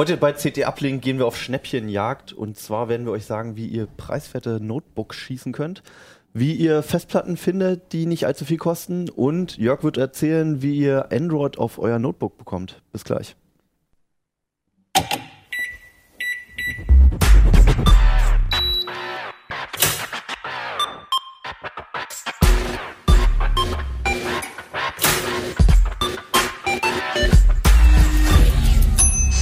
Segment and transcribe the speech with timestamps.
[0.00, 3.66] Heute bei CT Uplink gehen wir auf Schnäppchenjagd und zwar werden wir euch sagen, wie
[3.66, 5.82] ihr preiswerte Notebooks schießen könnt,
[6.32, 11.12] wie ihr Festplatten findet, die nicht allzu viel kosten und Jörg wird erzählen, wie ihr
[11.12, 12.80] Android auf euer Notebook bekommt.
[12.92, 13.36] Bis gleich.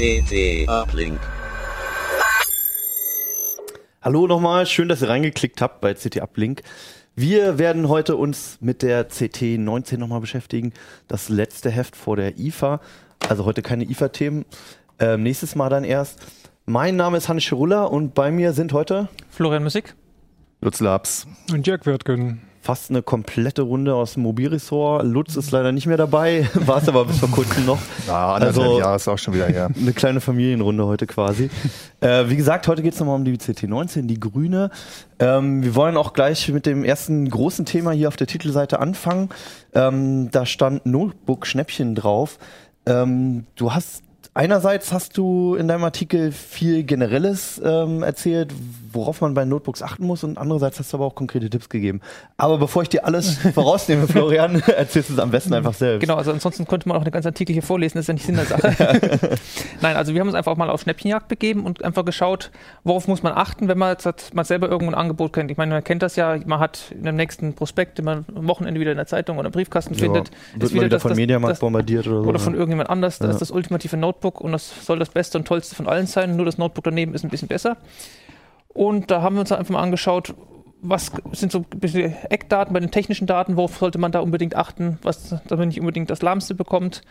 [0.09, 1.21] CT Uplink.
[4.01, 6.63] Hallo nochmal, schön, dass ihr reingeklickt habt bei CT Uplink.
[7.15, 10.73] Wir werden heute uns mit der CT 19 nochmal beschäftigen.
[11.09, 12.81] Das letzte Heft vor der IFA.
[13.29, 14.47] Also heute keine IFA-Themen.
[14.99, 16.21] Ähm, nächstes Mal dann erst.
[16.65, 19.95] Mein Name ist Hannes Schirulla und bei mir sind heute Florian Musik.
[20.63, 21.27] Lutz Labs.
[21.53, 25.03] Und Jörg Wirtgen fast eine komplette Runde aus dem Mobilressort.
[25.03, 27.79] Lutz ist leider nicht mehr dabei, war es aber bis vor kurzem noch.
[28.07, 29.71] Ja, anderthalb also, Jahre ist auch schon wieder her.
[29.81, 31.49] Eine kleine Familienrunde heute quasi.
[32.03, 34.71] äh, wie gesagt, heute geht es nochmal um die CT19, die grüne.
[35.19, 39.31] Ähm, wir wollen auch gleich mit dem ersten großen Thema hier auf der Titelseite anfangen.
[39.73, 42.39] Ähm, da stand Notebook Schnäppchen drauf.
[42.85, 44.03] Ähm, du hast
[44.35, 48.53] Einerseits hast du in deinem Artikel viel Generelles ähm, erzählt,
[48.93, 52.01] worauf man bei Notebooks achten muss, und andererseits hast du aber auch konkrete Tipps gegeben.
[52.37, 56.01] Aber bevor ich dir alles vorausnehme, Florian, erzählst du es am besten einfach selbst.
[56.03, 58.27] Genau, also ansonsten könnte man auch eine ganze Artikel hier vorlesen, das ist ja nicht
[58.27, 59.37] Sinn der Sache.
[59.81, 62.51] Nein, also wir haben uns einfach mal auf Schnäppchenjagd begeben und einfach geschaut,
[62.85, 65.51] worauf muss man achten, wenn man jetzt man selber irgendwo ein Angebot kennt.
[65.51, 68.47] Ich meine, man kennt das ja, man hat in dem nächsten Prospekt, den man am
[68.47, 71.17] Wochenende wieder in der Zeitung oder im Briefkasten ja, findet, ist wieder, wieder das, von
[71.17, 72.29] Mediamarkt bombardiert oder so.
[72.29, 75.39] Oder von irgendjemand anders, das ist das ultimative Notebook Notebook und das soll das Beste
[75.39, 76.37] und Tollste von allen sein.
[76.37, 77.77] Nur das Notebook daneben ist ein bisschen besser.
[78.69, 80.35] Und da haben wir uns einfach mal angeschaut,
[80.81, 84.55] was sind so ein bisschen Eckdaten bei den technischen Daten, worauf sollte man da unbedingt
[84.55, 87.03] achten, was, damit man nicht unbedingt das Lahmste bekommt.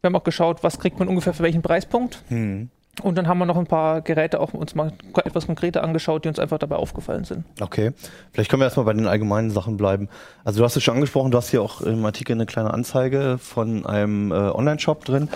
[0.00, 2.22] Wir haben auch geschaut, was kriegt man ungefähr für welchen Preispunkt.
[2.28, 2.68] Hm.
[3.02, 4.92] Und dann haben wir noch ein paar Geräte auch uns mal
[5.24, 7.44] etwas konkreter angeschaut, die uns einfach dabei aufgefallen sind.
[7.60, 7.92] Okay.
[8.32, 10.08] Vielleicht können wir erstmal bei den allgemeinen Sachen bleiben.
[10.44, 13.38] Also du hast es schon angesprochen, du hast hier auch im Artikel eine kleine Anzeige
[13.38, 15.28] von einem äh, Online-Shop drin.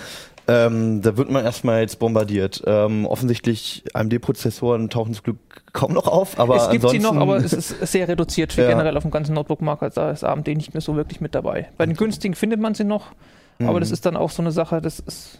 [0.48, 2.62] Ähm, da wird man erstmal jetzt bombardiert.
[2.66, 5.38] Ähm, offensichtlich AMD-Prozessoren tauchen zum Glück
[5.74, 8.68] kaum noch auf, aber es gibt sie noch, aber es ist sehr reduziert für ja.
[8.68, 9.96] generell auf dem ganzen Notebook-Markt.
[9.96, 11.68] Da ist AMD nicht mehr so wirklich mit dabei.
[11.76, 13.12] Bei den günstigen findet man sie noch,
[13.58, 13.68] mhm.
[13.68, 15.38] aber das ist dann auch so eine Sache, das ist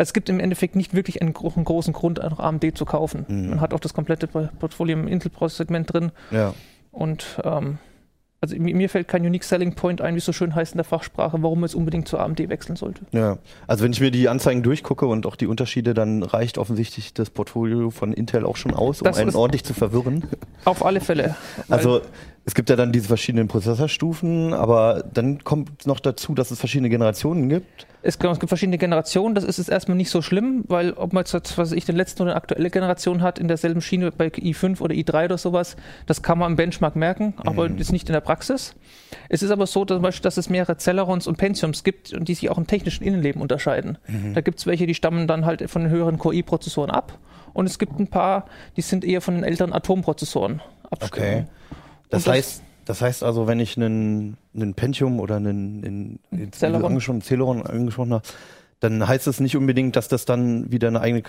[0.00, 3.26] es gibt im Endeffekt nicht wirklich einen, einen großen Grund, einfach AMD zu kaufen.
[3.26, 3.50] Mhm.
[3.50, 6.12] Man hat auch das komplette Portfolio im Intel-Segment drin.
[6.30, 6.54] Ja.
[6.92, 7.78] Und ähm,
[8.40, 10.84] also mir fällt kein Unique Selling Point ein, wie es so schön heißt in der
[10.84, 13.02] Fachsprache, warum es unbedingt zur AMD wechseln sollte.
[13.10, 17.14] Ja, also wenn ich mir die Anzeigen durchgucke und auch die Unterschiede, dann reicht offensichtlich
[17.14, 20.24] das Portfolio von Intel auch schon aus, um das einen ordentlich zu verwirren.
[20.64, 21.34] Auf alle Fälle.
[21.68, 22.00] Also
[22.48, 26.88] es gibt ja dann diese verschiedenen Prozessorstufen, aber dann kommt noch dazu, dass es verschiedene
[26.88, 27.86] Generationen gibt.
[28.00, 31.12] Es gibt, es gibt verschiedene Generationen, das ist jetzt erstmal nicht so schlimm, weil ob
[31.12, 34.28] man jetzt, was ich, den letzten oder eine aktuelle Generation hat, in derselben Schiene bei
[34.28, 35.76] i5 oder i3 oder sowas,
[36.06, 37.76] das kann man im Benchmark merken, aber mhm.
[37.76, 38.74] ist nicht in der Praxis.
[39.28, 42.34] Es ist aber so, zum Beispiel, dass es mehrere Celerons und Pentiums gibt und die
[42.34, 43.98] sich auch im technischen Innenleben unterscheiden.
[44.06, 44.32] Mhm.
[44.32, 47.18] Da gibt es welche, die stammen dann halt von den höheren Core-i-Prozessoren ab
[47.52, 48.46] und es gibt ein paar,
[48.78, 51.10] die sind eher von den älteren Atomprozessoren abstimmen.
[51.12, 51.44] Okay.
[52.10, 57.20] Das, das heißt, das heißt also, wenn ich einen, einen Pentium oder einen, einen, Celeron.
[57.20, 58.24] Celeron angesprochen habe,
[58.80, 61.22] dann heißt das nicht unbedingt, dass das dann wieder eine eigene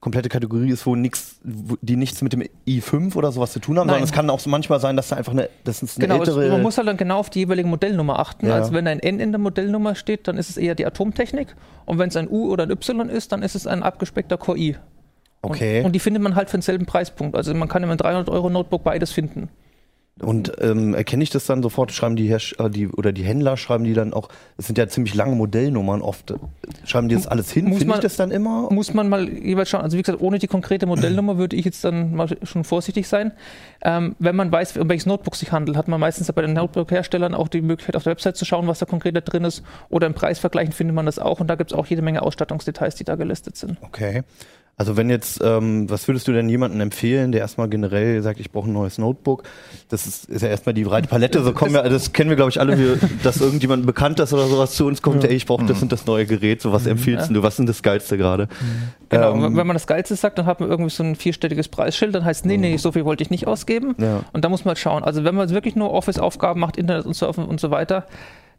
[0.00, 3.86] komplette Kategorie ist, wo nichts, die nichts mit dem i5 oder sowas zu tun haben,
[3.86, 3.94] Nein.
[3.94, 6.50] sondern es kann auch manchmal sein, dass da einfach eine, das ist eine genau, ältere.
[6.50, 8.46] Man muss halt dann genau auf die jeweilige Modellnummer achten.
[8.46, 8.54] Ja.
[8.54, 11.54] Also wenn ein N in der Modellnummer steht, dann ist es eher die Atomtechnik
[11.86, 14.58] und wenn es ein U oder ein Y ist, dann ist es ein abgespeckter Core
[14.58, 14.76] i.
[15.42, 15.78] Okay.
[15.78, 17.36] Und, und die findet man halt für denselben Preispunkt.
[17.36, 19.48] Also man kann im 300 Euro Notebook beides finden.
[20.22, 23.58] Und ähm, erkenne ich das dann sofort, schreiben die, Herst äh, die oder die Händler
[23.58, 26.32] schreiben die dann auch, es sind ja ziemlich lange Modellnummern oft,
[26.84, 27.74] schreiben die das alles hin?
[27.76, 28.72] Finde ich das dann immer?
[28.72, 29.82] Muss man mal jeweils schauen.
[29.82, 33.32] Also wie gesagt, ohne die konkrete Modellnummer würde ich jetzt dann mal schon vorsichtig sein.
[33.82, 37.34] Ähm, wenn man weiß, um welches Notebook sich handelt, hat man meistens bei den Notebook-Herstellern
[37.34, 39.62] auch die Möglichkeit, auf der Website zu schauen, was da konkret da drin ist.
[39.90, 42.94] Oder im Preisvergleichen findet man das auch und da gibt es auch jede Menge Ausstattungsdetails,
[42.94, 43.76] die da gelistet sind.
[43.82, 44.22] Okay.
[44.78, 48.50] Also wenn jetzt, ähm, was würdest du denn jemandem empfehlen, der erstmal generell sagt, ich
[48.50, 49.44] brauche ein neues Notebook?
[49.88, 51.42] Das ist, ist ja erstmal die breite Palette.
[51.42, 54.46] So kommen wir, das kennen wir, glaube ich, alle, wie, dass irgendjemand bekannt ist oder
[54.46, 55.30] sowas zu uns kommt, ja.
[55.30, 56.60] ey, ich brauche das und das neue Gerät.
[56.60, 56.90] So was mhm.
[56.90, 57.34] empfiehlst ja.
[57.34, 57.42] du?
[57.42, 58.48] Was ist denn das Geilste gerade?
[59.08, 62.14] Genau, ähm, wenn man das Geilste sagt, dann hat man irgendwie so ein vierstelliges Preisschild,
[62.14, 63.94] dann heißt, nee, nee, so viel wollte ich nicht ausgeben.
[63.96, 64.24] Ja.
[64.34, 65.04] Und da muss man halt schauen.
[65.04, 68.06] Also wenn man wirklich nur Office-Aufgaben macht, Internet und Surfen und so weiter,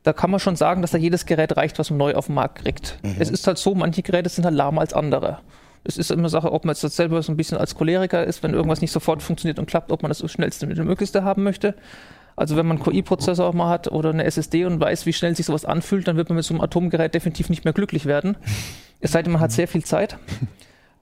[0.01, 2.35] da kann man schon sagen, dass da jedes Gerät reicht, was man neu auf dem
[2.35, 2.97] Markt kriegt.
[3.03, 3.17] Mhm.
[3.19, 5.37] Es ist halt so, manche Geräte sind halt lahmer als andere
[5.83, 8.53] es ist immer Sache, ob man jetzt selber so ein bisschen als Choleriker ist, wenn
[8.53, 11.43] irgendwas nicht sofort funktioniert und klappt, ob man das so schnellste mit dem Möglichste haben
[11.43, 11.75] möchte.
[12.35, 15.35] Also wenn man einen QI-Prozessor auch mal hat oder eine SSD und weiß, wie schnell
[15.35, 18.37] sich sowas anfühlt, dann wird man mit so einem Atomgerät definitiv nicht mehr glücklich werden.
[18.99, 20.17] Es sei denn, man hat sehr viel Zeit.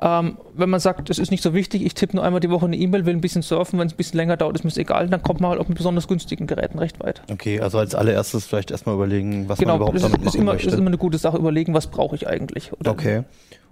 [0.02, 2.66] Ähm, wenn man sagt, es ist nicht so wichtig, ich tippe nur einmal die Woche
[2.66, 5.08] eine E-Mail, will ein bisschen surfen, wenn es ein bisschen länger dauert, ist mir egal,
[5.08, 7.22] dann kommt man halt auch mit besonders günstigen Geräten recht weit.
[7.32, 10.54] Okay, also als allererstes vielleicht erstmal überlegen, was genau, man überhaupt damit machen ist immer,
[10.54, 10.68] möchte.
[10.68, 12.72] ist immer eine gute Sache, überlegen, was brauche ich eigentlich.
[12.86, 13.24] okay.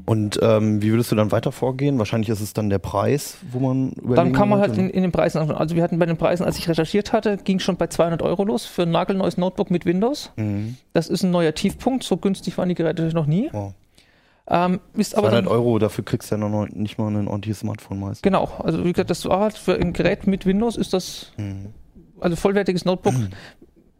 [0.05, 1.97] Und ähm, wie würdest du dann weiter vorgehen?
[1.97, 5.01] Wahrscheinlich ist es dann der Preis, wo man überlegen Dann kann man halt in, in,
[5.01, 7.87] den Preisen, also wir hatten bei den Preisen, als ich recherchiert hatte, ging schon bei
[7.87, 10.31] 200 Euro los für ein nagelneues Notebook mit Windows.
[10.35, 10.77] Mhm.
[10.91, 13.49] Das ist ein neuer Tiefpunkt, so günstig waren die Geräte noch nie.
[13.53, 13.71] Oh.
[14.47, 18.01] Ähm, ist 200 dann, Euro, dafür kriegst du ja noch nicht mal ein ordentliches Smartphone
[18.01, 18.23] meist.
[18.23, 21.67] Genau, also wie gesagt, das war halt für ein Gerät mit Windows ist das, mhm.
[22.19, 23.13] also vollwertiges Notebook.
[23.13, 23.29] Mhm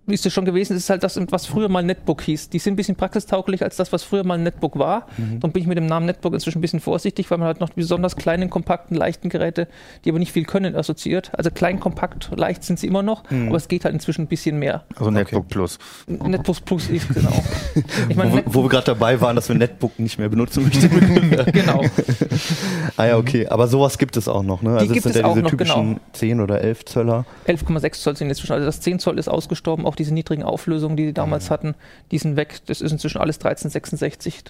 [0.05, 2.50] wie ist es schon gewesen, ist halt das, was früher mal Netbook hieß.
[2.50, 5.07] Die sind ein bisschen praxistauglich als das, was früher mal Netbook war.
[5.17, 5.39] Mhm.
[5.39, 7.69] Darum bin ich mit dem Namen Netbook inzwischen ein bisschen vorsichtig, weil man halt noch
[7.69, 9.67] die besonders kleinen, kompakten, leichten Geräte,
[10.03, 11.31] die aber nicht viel können, assoziiert.
[11.38, 13.47] Also klein, kompakt, leicht sind sie immer noch, mhm.
[13.47, 14.83] aber es geht halt inzwischen ein bisschen mehr.
[14.95, 15.47] Also Netbook okay.
[15.50, 15.79] Plus.
[16.07, 17.31] Netbook Plus ist genau.
[18.09, 21.51] Ich mein, wo, wo, wir gerade dabei waren, dass wir Netbook nicht mehr benutzen möchten.
[21.51, 21.83] genau.
[22.97, 23.47] ah ja, okay.
[23.47, 24.71] Aber sowas gibt es auch noch, ne?
[24.73, 25.99] Also die gibt es, sind ja diese noch, typischen genau.
[26.13, 27.25] 10 oder 11 Zöller.
[27.47, 28.53] 11,6 Zoll sind inzwischen.
[28.53, 31.54] Also das 10 Zoll ist ausgestorben, auch diese niedrigen Auflösungen, die die damals mhm.
[31.54, 31.75] hatten,
[32.12, 32.62] die sind weg.
[32.66, 34.44] Das ist inzwischen alles 1366.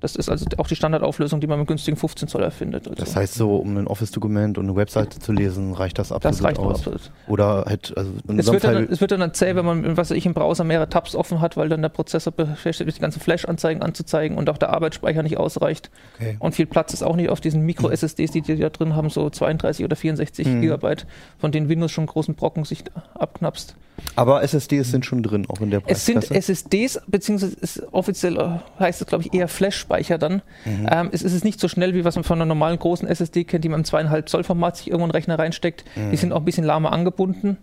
[0.00, 2.86] Das ist also auch die Standardauflösung, die man mit günstigen 15 Zoll erfindet.
[2.86, 3.02] Also.
[3.02, 6.44] Das heißt so, um ein Office-Dokument und eine Webseite zu lesen, reicht das absolut das
[6.44, 6.80] reicht aus?
[6.80, 7.10] Absolut.
[7.28, 10.34] Oder halt, also es wird, dann, es wird dann zäh, wenn man, was ich im
[10.34, 14.36] Browser mehrere Tabs offen hat, weil dann der Prozessor beschäftigt ist, die ganzen Flash-Anzeigen anzuzeigen
[14.36, 15.90] und auch der Arbeitsspeicher nicht ausreicht.
[16.16, 16.36] Okay.
[16.40, 19.30] Und viel Platz ist auch nicht auf diesen Micro-SSDs, die die da drin haben, so
[19.30, 20.60] 32 oder 64 mhm.
[20.60, 21.06] Gigabyte,
[21.38, 22.84] von denen Windows schon großen Brocken sich
[23.14, 23.76] abknapst.
[24.14, 26.34] Aber SSDs sind schon drin, auch in der Preisklasse?
[26.34, 30.42] Es sind SSDs, beziehungsweise offiziell äh, heißt es, glaube ich, eher Flash-Speicher dann.
[30.64, 30.88] Mhm.
[30.90, 33.64] Ähm, es ist nicht so schnell, wie was man von einer normalen großen SSD kennt,
[33.64, 35.84] die man im 2,5 Zoll Format sich irgendwo in den Rechner reinsteckt.
[35.96, 36.10] Mhm.
[36.10, 37.58] Die sind auch ein bisschen lahmer angebunden.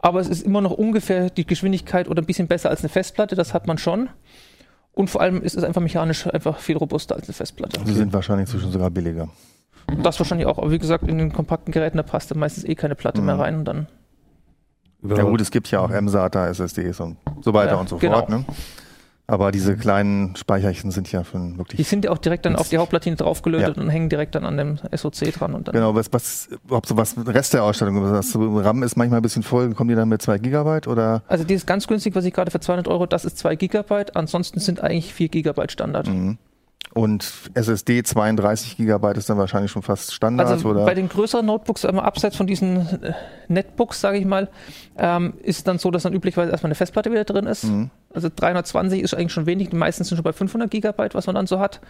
[0.00, 3.34] Aber es ist immer noch ungefähr die Geschwindigkeit oder ein bisschen besser als eine Festplatte,
[3.34, 4.08] das hat man schon.
[4.92, 7.80] Und vor allem ist es einfach mechanisch einfach viel robuster als eine Festplatte.
[7.84, 9.28] Sie sind wahrscheinlich inzwischen sogar billiger.
[10.02, 10.58] Das wahrscheinlich auch.
[10.58, 13.26] Aber wie gesagt, in den kompakten Geräten, da passt dann meistens eh keine Platte mhm.
[13.26, 13.86] mehr rein und dann
[15.02, 18.18] ja gut, es gibt ja auch M-SATA, SSDs und so weiter ja, und so genau.
[18.18, 18.28] fort.
[18.28, 18.44] Ne?
[19.30, 21.76] Aber diese kleinen Speicherchen sind ja von wirklich.
[21.76, 23.82] Die sind ja auch direkt dann auf die Hauptplatine draufgelötet ja.
[23.82, 25.54] und hängen direkt dann an dem SOC dran.
[25.54, 29.20] Und dann genau, was, was, ob so was Rest der Ausstattung, was RAM ist manchmal
[29.20, 31.22] ein bisschen voll, kommen die dann mit 2 Gigabyte oder?
[31.28, 34.60] Also dieses ganz günstig, was ich gerade für 200 Euro, das ist 2 Gigabyte, ansonsten
[34.60, 36.08] sind eigentlich 4 Gigabyte Standard.
[36.08, 36.38] Mhm.
[36.94, 40.84] Und SSD 32 GB ist dann wahrscheinlich schon fast Standard, also oder?
[40.84, 43.12] Bei den größeren Notebooks, ähm, abseits von diesen äh,
[43.48, 44.48] Netbooks, sage ich mal,
[44.96, 47.64] ähm, ist es dann so, dass dann üblicherweise erstmal eine Festplatte wieder drin ist.
[47.64, 47.90] Mhm.
[48.14, 51.34] Also 320 ist eigentlich schon wenig, die meisten sind schon bei 500 GB, was man
[51.36, 51.80] dann so hat.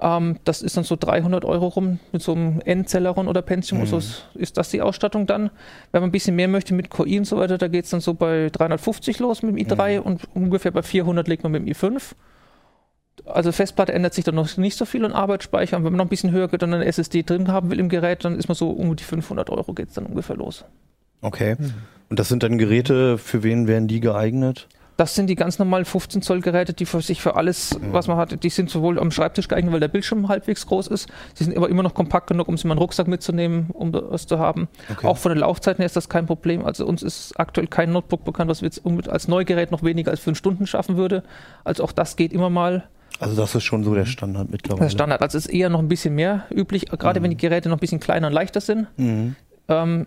[0.00, 3.82] Ähm, das ist dann so 300 Euro rum mit so einem N-Celeron oder Pentium.
[3.82, 3.86] Mhm.
[3.86, 5.50] So ist, ist, das die Ausstattung dann.
[5.92, 7.90] Wenn man ein bisschen mehr möchte mit Core i und so weiter, da geht es
[7.90, 10.06] dann so bei 350 los mit dem i3 mhm.
[10.06, 12.14] und ungefähr bei 400 legt man mit dem i5
[13.26, 15.76] also Festplatte ändert sich dann noch nicht so viel und Arbeitsspeicher.
[15.76, 17.88] Und wenn man noch ein bisschen höher geht und eine SSD drin haben will im
[17.88, 20.64] Gerät, dann ist man so um die 500 Euro geht es dann ungefähr los.
[21.20, 21.56] Okay.
[21.58, 21.74] Mhm.
[22.08, 24.68] Und das sind dann Geräte, für wen werden die geeignet?
[24.96, 27.94] Das sind die ganz normalen 15 Zoll Geräte, die für sich für alles, mhm.
[27.94, 31.08] was man hat, die sind sowohl am Schreibtisch geeignet, weil der Bildschirm halbwegs groß ist.
[31.34, 34.26] Sie sind aber immer noch kompakt genug, um sie mal einen Rucksack mitzunehmen, um das
[34.26, 34.68] zu haben.
[34.90, 35.06] Okay.
[35.06, 36.66] Auch von den Laufzeiten her ist das kein Problem.
[36.66, 40.20] Also uns ist aktuell kein Notebook bekannt, was wir jetzt als Neugerät noch weniger als
[40.20, 41.22] fünf Stunden schaffen würde.
[41.64, 42.84] Also auch das geht immer mal.
[43.20, 44.86] Also das ist schon so der Standard mittlerweile.
[44.86, 47.24] Der Standard, also ist eher noch ein bisschen mehr üblich, gerade mhm.
[47.24, 48.86] wenn die Geräte noch ein bisschen kleiner und leichter sind.
[48.96, 49.36] Mhm.
[49.68, 50.06] Ähm,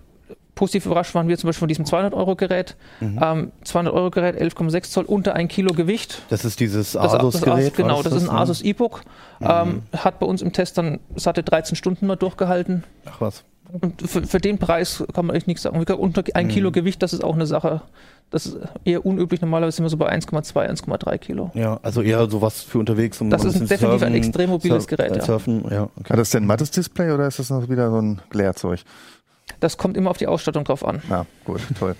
[0.55, 2.75] positiv überrascht waren wir zum Beispiel von diesem 200-Euro-Gerät.
[2.99, 3.19] Mhm.
[3.21, 6.23] Ähm, 200-Euro-Gerät, 11,6 Zoll, unter ein Kilo Gewicht.
[6.29, 7.75] Das ist dieses Asus-Gerät?
[7.75, 9.01] Genau, das, das, ist ein Asus E-Book.
[9.39, 9.47] Mhm.
[9.47, 12.83] Ähm, hat bei uns im Test dann, es hatte 13 Stunden mal durchgehalten.
[13.05, 13.43] Ach was.
[13.81, 15.77] Und für, für, den Preis kann man echt nichts sagen.
[15.77, 16.49] Unter ein mhm.
[16.49, 17.81] Kilo Gewicht, das ist auch eine Sache.
[18.33, 19.41] Das ist eher unüblich.
[19.41, 21.51] Normalerweise sind wir so bei 1,2, 1,3 Kilo.
[21.53, 23.21] Ja, also eher sowas für unterwegs.
[23.21, 25.15] Um das ist ein definitiv surfen, ein extrem mobiles Gerät.
[25.15, 25.21] Ja.
[25.23, 25.83] Surfen, ja.
[25.83, 26.13] Okay.
[26.13, 28.79] Hat das denn ein mattes Display oder ist das noch wieder so ein Glärzeug?
[29.59, 31.03] Das kommt immer auf die Ausstattung drauf an.
[31.11, 31.95] Ja, gut, toll.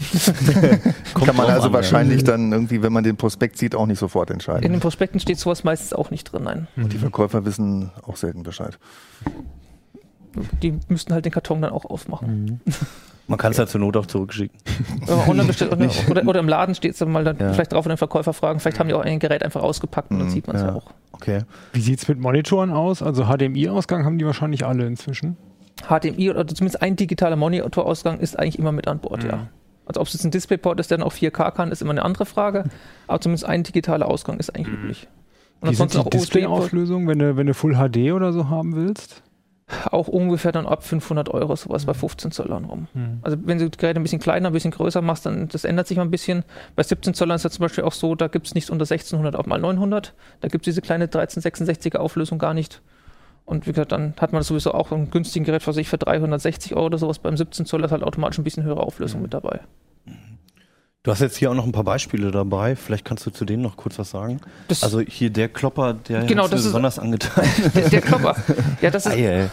[1.13, 2.27] Kann man also an, wahrscheinlich ja.
[2.29, 4.63] dann irgendwie, wenn man den Prospekt sieht, auch nicht sofort entscheiden.
[4.63, 6.67] In den Prospekten steht sowas meistens auch nicht drin, nein.
[6.77, 8.79] Und die Verkäufer wissen auch selten Bescheid.
[10.63, 12.45] Die müssten halt den Karton dann auch aufmachen.
[12.65, 12.73] Mhm.
[13.27, 14.57] Man kann es ja zur Not auch zurückschicken.
[15.07, 15.45] oder,
[16.09, 17.53] oder, oder, im Laden steht es dann mal dann ja.
[17.53, 18.59] vielleicht drauf und den Verkäufer fragen.
[18.59, 20.31] Vielleicht haben die auch ein Gerät einfach ausgepackt und dann mhm.
[20.31, 20.69] sieht man es ja.
[20.69, 20.75] ja.
[20.75, 20.91] auch.
[21.13, 21.41] Okay.
[21.71, 23.01] Wie sieht es mit Monitoren aus?
[23.01, 25.37] Also HDMI-Ausgang haben die wahrscheinlich alle inzwischen.
[25.87, 29.29] HDMI oder zumindest ein digitaler Monitorausgang ist eigentlich immer mit an Bord, mhm.
[29.29, 29.47] ja.
[29.85, 32.03] Also ob es jetzt ein Displayport ist, der dann auch 4K kann, ist immer eine
[32.03, 32.65] andere Frage.
[33.07, 34.83] Aber zumindest ein digitaler Ausgang ist eigentlich mhm.
[34.83, 35.07] üblich.
[35.59, 39.22] Und Wie sind die Display-Auflösung, wenn du, wenn du Full HD oder so haben willst?
[39.91, 42.87] Auch ungefähr dann ab 500 Euro, sowas bei 15 Zollern rum.
[42.93, 43.19] Mhm.
[43.21, 45.87] Also wenn du die Geräte ein bisschen kleiner, ein bisschen größer machst, dann das ändert
[45.87, 46.43] sich mal ein bisschen.
[46.75, 49.35] Bei 17 Zollern ist ja zum Beispiel auch so, da gibt es nichts unter 1600
[49.35, 50.13] auf mal 900.
[50.41, 52.81] Da gibt es diese kleine 1366er Auflösung gar nicht.
[53.45, 56.75] Und wie gesagt, dann hat man sowieso auch ein günstigen Gerät für sich für 360
[56.75, 57.19] Euro oder sowas.
[57.19, 59.23] Beim 17 Zoll ist halt automatisch ein bisschen höhere Auflösung mhm.
[59.23, 59.59] mit dabei.
[61.03, 62.77] Du hast jetzt hier auch noch ein paar Beispiele dabei.
[62.77, 64.39] Vielleicht kannst du zu denen noch kurz was sagen.
[64.69, 67.45] Das also hier der Klopper, der genau, das besonders angetan.
[67.75, 68.37] Der, der, Klopper.
[68.81, 69.49] Ja, das ist, Eie.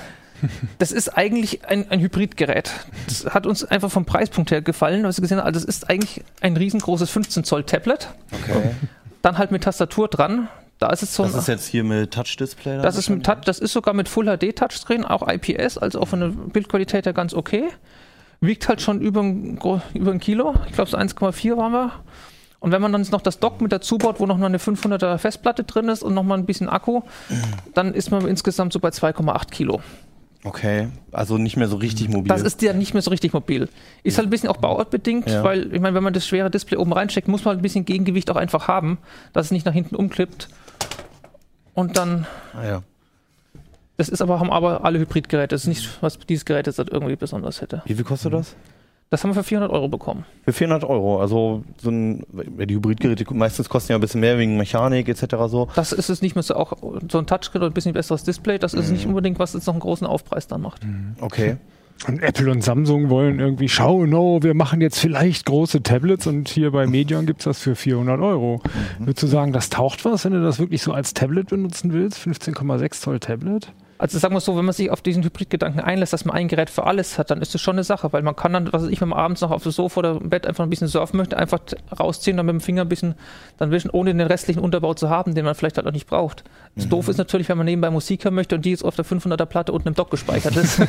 [0.78, 2.70] das ist eigentlich ein, ein Hybridgerät.
[3.08, 5.46] Das hat uns einfach vom Preispunkt her gefallen, was wir gesehen haben.
[5.46, 8.06] Also das ist eigentlich ein riesengroßes 15 Zoll Tablet.
[8.30, 8.70] Okay.
[9.20, 10.48] Dann halt mit Tastatur dran.
[10.78, 12.80] Da ist es so das ist jetzt hier mit Touch-Display?
[12.80, 16.08] Das ist mit Touch, das ist sogar mit Full HD Touchscreen, auch IPS, also auch
[16.08, 17.68] von der Bildqualität her ganz okay.
[18.40, 19.58] Wiegt halt schon über ein,
[19.94, 20.54] über ein Kilo.
[20.66, 21.92] Ich glaube, so 1,4 waren wir.
[22.58, 25.18] Und wenn man dann noch das Dock mit dazu baut, wo noch mal eine 500er
[25.18, 27.02] Festplatte drin ist und noch mal ein bisschen Akku,
[27.74, 29.80] dann ist man insgesamt so bei 2,8 Kilo.
[30.42, 32.28] Okay, also nicht mehr so richtig mobil.
[32.28, 33.68] Das ist ja nicht mehr so richtig mobil.
[34.02, 35.44] Ist halt ein bisschen auch bauartbedingt, ja.
[35.44, 37.84] weil ich meine, wenn man das schwere Display oben reinsteckt, muss man halt ein bisschen
[37.84, 38.98] Gegengewicht auch einfach haben,
[39.34, 40.48] dass es nicht nach hinten umklippt.
[41.74, 42.26] Und dann.
[42.54, 42.82] Ah, ja.
[44.00, 45.48] Das ist aber, haben aber alle Hybridgeräte.
[45.48, 47.82] Das ist nicht, was dieses Gerät jetzt irgendwie besonders hätte.
[47.84, 48.56] Wie viel kostet das?
[49.10, 50.24] Das haben wir für 400 Euro bekommen.
[50.46, 54.56] Für 400 Euro, also so ein, die Hybridgeräte meistens kosten ja ein bisschen mehr wegen
[54.56, 55.36] Mechanik etc.
[55.48, 55.68] so.
[55.74, 56.78] Das ist es nicht so auch
[57.12, 58.58] so ein Touchscreen und ein bisschen besseres Display.
[58.58, 58.92] Das ist mhm.
[58.94, 60.82] nicht unbedingt, was jetzt noch einen großen Aufpreis dann macht.
[60.82, 61.16] Mhm.
[61.20, 61.58] Okay.
[62.08, 66.48] Und Apple und Samsung wollen irgendwie schauen, no, wir machen jetzt vielleicht große Tablets und
[66.48, 68.62] hier bei Medion gibt es das für 400 Euro.
[68.98, 69.08] Mhm.
[69.08, 72.18] Würdest du sagen, das taucht was, wenn du das wirklich so als Tablet benutzen willst?
[72.18, 73.74] 15,6 Zoll Tablet?
[74.00, 76.70] Also sagen wir so, wenn man sich auf diesen Hybridgedanken einlässt, dass man ein Gerät
[76.70, 78.90] für alles hat, dann ist das schon eine Sache, weil man kann dann, was weiß
[78.90, 81.18] ich, wenn man abends noch auf dem Sofa oder im Bett einfach ein bisschen surfen
[81.18, 81.60] möchte, einfach
[81.98, 83.14] rausziehen und mit dem Finger ein bisschen
[83.58, 86.44] dann wischen, ohne den restlichen Unterbau zu haben, den man vielleicht halt auch nicht braucht.
[86.76, 86.90] Das mhm.
[86.90, 89.44] doof ist natürlich, wenn man nebenbei Musik hören möchte und die ist auf der 500er
[89.44, 90.80] Platte unten im Dock gespeichert ist.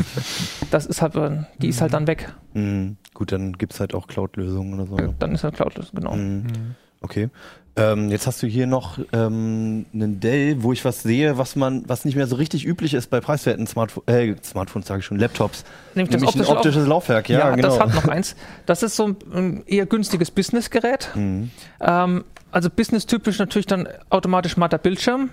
[0.70, 1.12] das ist halt,
[1.58, 2.32] die ist halt dann weg.
[2.54, 2.96] Mhm.
[3.12, 4.96] Gut, dann gibt es halt auch Cloud-Lösungen oder so.
[4.96, 6.14] Ja, dann ist halt Cloud-Lösung, genau.
[6.14, 6.74] Mhm.
[7.02, 7.28] Okay.
[7.76, 11.84] Ähm, jetzt hast du hier noch ähm, einen Dell, wo ich was sehe, was man,
[11.86, 15.18] was nicht mehr so richtig üblich ist bei preiswerten Smartphones, äh, Smartphones sage ich schon,
[15.18, 15.64] Laptops.
[15.94, 17.68] Nämlich, nämlich optische ein optisches Laufwerk, ja, ja genau.
[17.68, 18.34] das hat noch eins.
[18.66, 21.10] Das ist so ein eher günstiges Businessgerät.
[21.14, 21.50] Mhm.
[21.80, 25.30] Ähm, also business-typisch natürlich dann automatisch matter Bildschirm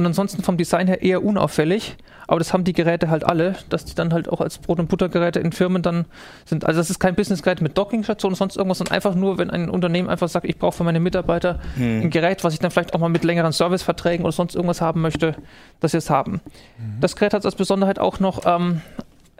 [0.00, 1.96] und ansonsten vom Design her eher unauffällig.
[2.26, 4.88] Aber das haben die Geräte halt alle, dass die dann halt auch als Brot- und
[4.88, 6.06] Buttergeräte in Firmen dann
[6.46, 6.64] sind.
[6.64, 9.68] Also das ist kein Businessgerät mit Dockingstation und sonst irgendwas, sondern einfach nur, wenn ein
[9.68, 12.02] Unternehmen einfach sagt, ich brauche für meine Mitarbeiter hm.
[12.02, 15.02] ein Gerät, was ich dann vielleicht auch mal mit längeren Serviceverträgen oder sonst irgendwas haben
[15.02, 15.34] möchte,
[15.80, 16.40] dass sie es haben.
[16.78, 17.00] Mhm.
[17.00, 18.80] Das Gerät hat als Besonderheit auch noch ähm,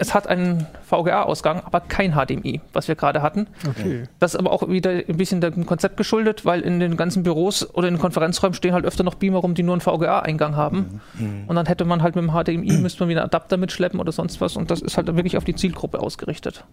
[0.01, 3.47] es hat einen VGA-Ausgang, aber kein HDMI, was wir gerade hatten.
[3.69, 4.05] Okay.
[4.19, 7.69] Das ist aber auch wieder ein bisschen dem Konzept geschuldet, weil in den ganzen Büros
[7.75, 11.03] oder in den Konferenzräumen stehen halt öfter noch Beamer rum, die nur einen VGA-Eingang haben.
[11.19, 11.45] Mhm.
[11.47, 14.11] Und dann hätte man halt mit dem HDMI, müsste man wieder einen Adapter mitschleppen oder
[14.11, 14.57] sonst was.
[14.57, 16.65] Und das ist halt wirklich auf die Zielgruppe ausgerichtet.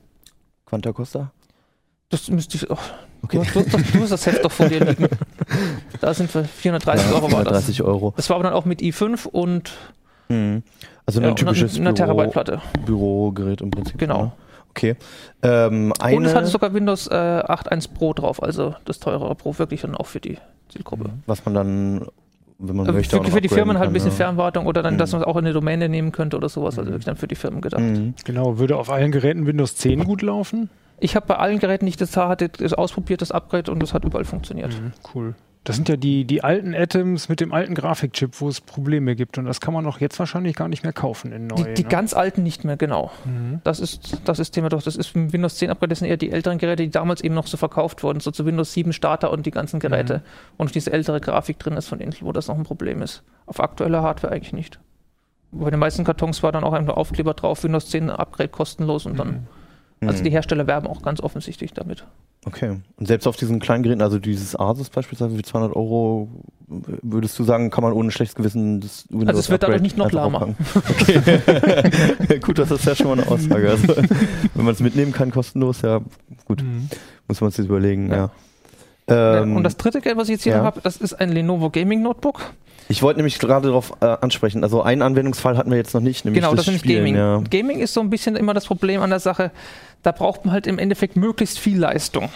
[0.66, 1.32] Quanta Costa?
[2.10, 2.70] Das müsste ich.
[2.70, 2.78] Oh,
[3.24, 3.42] okay.
[3.54, 5.08] du, hast, du, hast, das Heft doch vor dir liegen.
[6.00, 7.28] Da sind wir 430 ja, Euro.
[7.28, 8.14] 430 Euro.
[8.16, 9.74] Das war aber dann auch mit i5 und.
[10.30, 10.64] Mhm.
[11.06, 12.32] Also ein ja, typisches eine, eine Büro,
[12.86, 13.98] Bürogerät im Prinzip.
[13.98, 14.24] Genau.
[14.24, 14.32] Ne?
[14.72, 14.96] Okay.
[15.42, 19.82] Ähm, und es hatte sogar Windows äh, 8.1 Pro drauf, also das teurere Pro wirklich
[19.82, 20.38] dann auch für die
[20.70, 21.06] Zielgruppe.
[21.06, 21.24] Mhm.
[21.26, 22.08] Was man dann,
[22.60, 24.18] wenn man äh, möchte, für, für die Firmen halt ein bisschen ja.
[24.18, 24.98] Fernwartung oder dann, mhm.
[25.00, 26.94] dass man es auch in eine Domäne nehmen könnte oder sowas, also mhm.
[26.94, 27.82] wirklich dann für die Firmen gedacht.
[27.82, 28.14] Mhm.
[28.24, 30.70] Genau, würde auf allen Geräten Windows 10 gut laufen?
[31.00, 33.94] Ich habe bei allen Geräten, die ich das hatte, das ausprobiert, das Upgrade und das
[33.94, 34.74] hat überall funktioniert.
[34.80, 35.36] Mhm, cool.
[35.68, 39.38] Das sind ja die, die alten Atoms mit dem alten Grafikchip, wo es Probleme gibt.
[39.38, 41.58] Und das kann man auch jetzt wahrscheinlich gar nicht mehr kaufen in neu.
[41.58, 41.90] Die, die ne?
[41.90, 43.12] ganz alten nicht mehr, genau.
[43.26, 43.60] Mhm.
[43.66, 44.82] Das ist das ist Thema doch.
[44.82, 47.48] Das ist Windows 10 Upgrade, das sind eher die älteren Geräte, die damals eben noch
[47.48, 50.20] so verkauft wurden, so zu Windows 7 Starter und die ganzen Geräte.
[50.20, 50.22] Mhm.
[50.56, 53.24] Und diese ältere Grafik drin ist von Intel, wo das noch ein Problem ist.
[53.46, 54.80] Auf aktueller Hardware eigentlich nicht.
[55.52, 59.20] Bei den meisten Kartons war dann auch ein Aufkleber drauf, Windows 10 Upgrade kostenlos und
[59.20, 59.48] dann.
[60.00, 60.08] Mhm.
[60.08, 62.06] Also die Hersteller werben auch ganz offensichtlich damit.
[62.48, 62.78] Okay.
[62.96, 66.30] Und selbst auf diesen kleinen Geräten, also dieses Asus beispielsweise für 200 Euro,
[66.68, 69.98] würdest du sagen, kann man ohne schlechtes Gewissen das Windows Also es wird dadurch nicht
[69.98, 70.56] noch lahmer.
[70.90, 72.40] Okay.
[72.42, 73.70] gut, das ist ja schon mal eine Aussage.
[73.70, 73.88] Also,
[74.54, 76.02] wenn man es mitnehmen kann, kostenlos, ja
[76.46, 76.64] gut.
[76.64, 76.90] Mhm.
[77.28, 78.32] Muss man sich überlegen, ja.
[79.10, 79.42] ja.
[79.42, 80.64] Ähm, und das dritte Geld, was ich jetzt hier ja.
[80.64, 82.54] habe, das ist ein Lenovo Gaming Notebook.
[82.90, 84.64] Ich wollte nämlich gerade darauf äh, ansprechen.
[84.64, 87.16] Also einen Anwendungsfall hatten wir jetzt noch nicht, nämlich genau, das, das ist Gaming.
[87.16, 87.42] Ja.
[87.50, 89.52] Gaming ist so ein bisschen immer das Problem an der Sache.
[90.04, 92.30] Da braucht man halt im Endeffekt möglichst viel Leistung.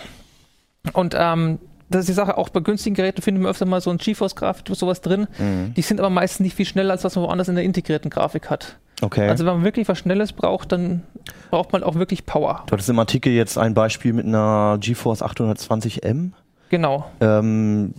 [0.93, 3.89] Und ähm, das ist die Sache, auch bei günstigen Geräten findet man öfter mal so
[3.89, 5.27] ein GeForce-Grafik oder sowas drin.
[5.37, 5.73] Mhm.
[5.75, 8.49] Die sind aber meistens nicht viel schneller, als was man woanders in der integrierten Grafik
[8.49, 8.77] hat.
[9.01, 9.27] Okay.
[9.27, 11.03] Also wenn man wirklich was Schnelles braucht, dann
[11.49, 12.63] braucht man auch wirklich Power.
[12.67, 16.31] Du hattest im Artikel jetzt ein Beispiel mit einer GeForce 820M.
[16.69, 17.05] Genau.
[17.19, 17.93] Ähm,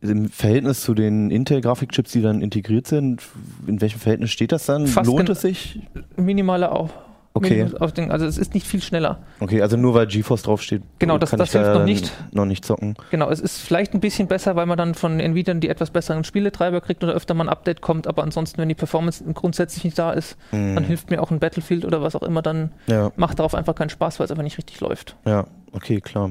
[0.00, 3.22] im Verhältnis zu den Intel-Grafikchips, die dann integriert sind,
[3.66, 4.86] in welchem Verhältnis steht das dann?
[4.86, 5.80] Fast Lohnt es sich?
[6.16, 6.90] Minimale Auf
[7.36, 7.68] Okay.
[7.96, 9.18] Den, also es ist nicht viel schneller.
[9.40, 10.82] Okay, also nur weil GeForce draufsteht.
[11.00, 12.12] Genau, das, das hilft da noch nicht.
[12.32, 12.94] Noch nicht zocken.
[13.10, 16.22] Genau, es ist vielleicht ein bisschen besser, weil man dann von Nvidia die etwas besseren
[16.22, 19.98] Spieletreiber kriegt oder öfter mal ein Update kommt, aber ansonsten, wenn die Performance grundsätzlich nicht
[19.98, 20.76] da ist, mhm.
[20.76, 23.10] dann hilft mir auch ein Battlefield oder was auch immer, dann ja.
[23.16, 25.16] macht darauf einfach keinen Spaß, weil es einfach nicht richtig läuft.
[25.26, 26.30] Ja, okay, klar.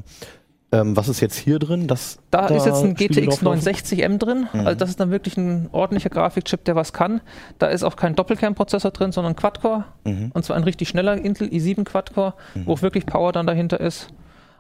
[0.74, 1.88] Ähm, was ist jetzt hier drin?
[1.88, 4.48] Das, da, da ist jetzt ein GTX 960M drin.
[4.52, 4.62] Mhm.
[4.62, 7.22] Also das ist dann wirklich ein ordentlicher Grafikchip, der was kann.
[7.60, 9.86] Da ist auch kein Doppelkernprozessor drin, sondern Quad-Core.
[10.04, 10.32] Mhm.
[10.34, 12.66] Und zwar ein richtig schneller Intel i7 Quad-Core, mhm.
[12.66, 14.08] wo wirklich Power dann dahinter ist.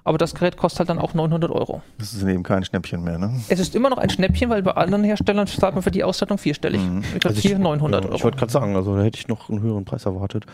[0.04, 1.82] Aber das Gerät kostet halt dann auch 900 Euro.
[1.98, 3.42] Das ist eben kein Schnäppchen mehr, ne?
[3.48, 6.38] Es ist immer noch ein Schnäppchen, weil bei anderen Herstellern zahlt man für die Ausstattung
[6.38, 6.82] vierstellig.
[6.82, 7.04] Mhm.
[7.16, 8.18] Ich glaube, also hier 900 ja, Euro.
[8.18, 10.46] Ich wollte gerade sagen, also da hätte ich noch einen höheren Preis erwartet.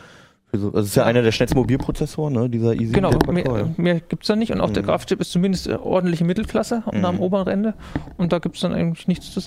[0.52, 2.50] So, das ist ja einer der schnellsten Mobilprozessoren, ne?
[2.50, 2.92] dieser i7.
[2.92, 3.70] Genau, mehr, ja.
[3.78, 4.52] mehr gibt es da nicht.
[4.52, 4.74] Und auch mhm.
[4.74, 7.06] der Grafikchip ist zumindest äh, ordentliche Mittelklasse mhm.
[7.06, 7.76] am oberen Ende.
[8.18, 9.40] Und da gibt es dann eigentlich nichts zu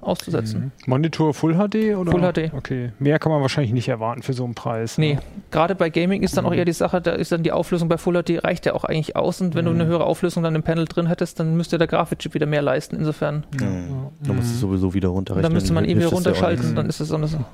[0.00, 0.72] auszusetzen.
[0.86, 0.90] Mhm.
[0.90, 2.10] Monitor Full HD oder?
[2.10, 2.54] Full HD.
[2.54, 2.92] Okay.
[2.98, 4.96] Mehr kann man wahrscheinlich nicht erwarten für so einen Preis.
[4.96, 5.20] Nee, ne?
[5.50, 6.58] gerade bei Gaming ist dann auch mhm.
[6.58, 9.14] eher die Sache, da ist dann die Auflösung bei Full HD reicht ja auch eigentlich
[9.14, 9.42] aus.
[9.42, 9.80] Und wenn du mhm.
[9.80, 12.96] eine höhere Auflösung dann im Panel drin hättest, dann müsste der Grafikchip wieder mehr leisten.
[12.96, 13.44] Insofern.
[13.60, 14.06] Mhm.
[14.22, 15.42] Da musst du sowieso wieder runterrechnen.
[15.42, 17.44] Dann müsste man eben wieder runterschalten, dann ist es so eine Sache.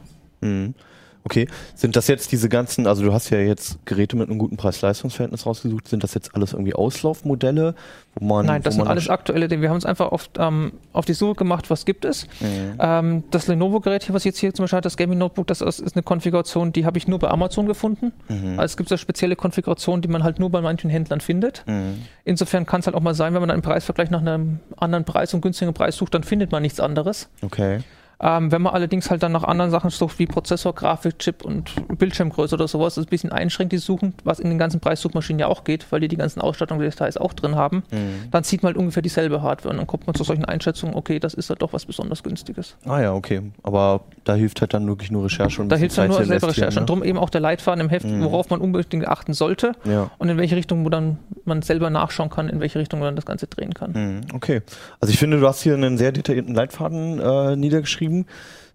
[1.25, 4.57] Okay, sind das jetzt diese ganzen, also du hast ja jetzt Geräte mit einem guten
[4.57, 7.77] Preis-Leistungs-Verhältnis rausgesucht, sind das jetzt alles irgendwie Auslaufmodelle,
[8.17, 8.47] wo man...
[8.47, 11.71] Nein, das sind alles aktuelle, wir haben uns einfach auf, ähm, auf die Suche gemacht,
[11.71, 12.27] was gibt es.
[12.41, 12.75] Mhm.
[12.81, 15.95] Ähm, das Lenovo-Gerät hier, was jetzt hier zum Beispiel hat, das Gaming Notebook, das ist
[15.95, 18.13] eine Konfiguration, die habe ich nur bei Amazon gefunden.
[18.29, 18.59] Mhm.
[18.59, 21.63] Also es gibt so spezielle Konfigurationen, die man halt nur bei manchen Händlern findet.
[21.69, 22.03] Mhm.
[22.25, 25.33] Insofern kann es halt auch mal sein, wenn man einen Preisvergleich nach einem anderen Preis
[25.35, 27.29] und günstigen Preis sucht, dann findet man nichts anderes.
[27.43, 27.79] Okay.
[28.23, 32.55] Ähm, wenn man allerdings halt dann nach anderen Sachen sucht, wie Prozessor, Grafikchip und Bildschirmgröße
[32.55, 35.49] oder sowas, das ist ein bisschen einschränkt, die suchen, was in den ganzen Preissuchmaschinen ja
[35.49, 38.31] auch geht, weil die die ganzen Ausstattungsdetails auch drin haben, mhm.
[38.31, 41.19] dann sieht man halt ungefähr dieselbe Hardware und dann kommt man zu solchen Einschätzungen, okay,
[41.19, 42.77] das ist halt doch was besonders günstiges.
[42.85, 43.43] Ah ja, okay.
[43.65, 46.75] Aber da hilft halt dann wirklich nur Recherche und Da hilft dann nur selber Recherche.
[46.77, 46.81] Ne?
[46.81, 48.23] Und darum eben auch der Leitfaden im Heft, mhm.
[48.23, 50.11] worauf man unbedingt achten sollte ja.
[50.19, 53.49] und in welche Richtung dann man selber nachschauen kann, in welche Richtung man das Ganze
[53.49, 53.93] drehen kann.
[53.93, 54.21] Mhm.
[54.33, 54.63] Okay.
[55.01, 58.27] Also ich finde, du hast hier einen sehr detaillierten Leitfaden äh, niedergeschrieben hinzufügen,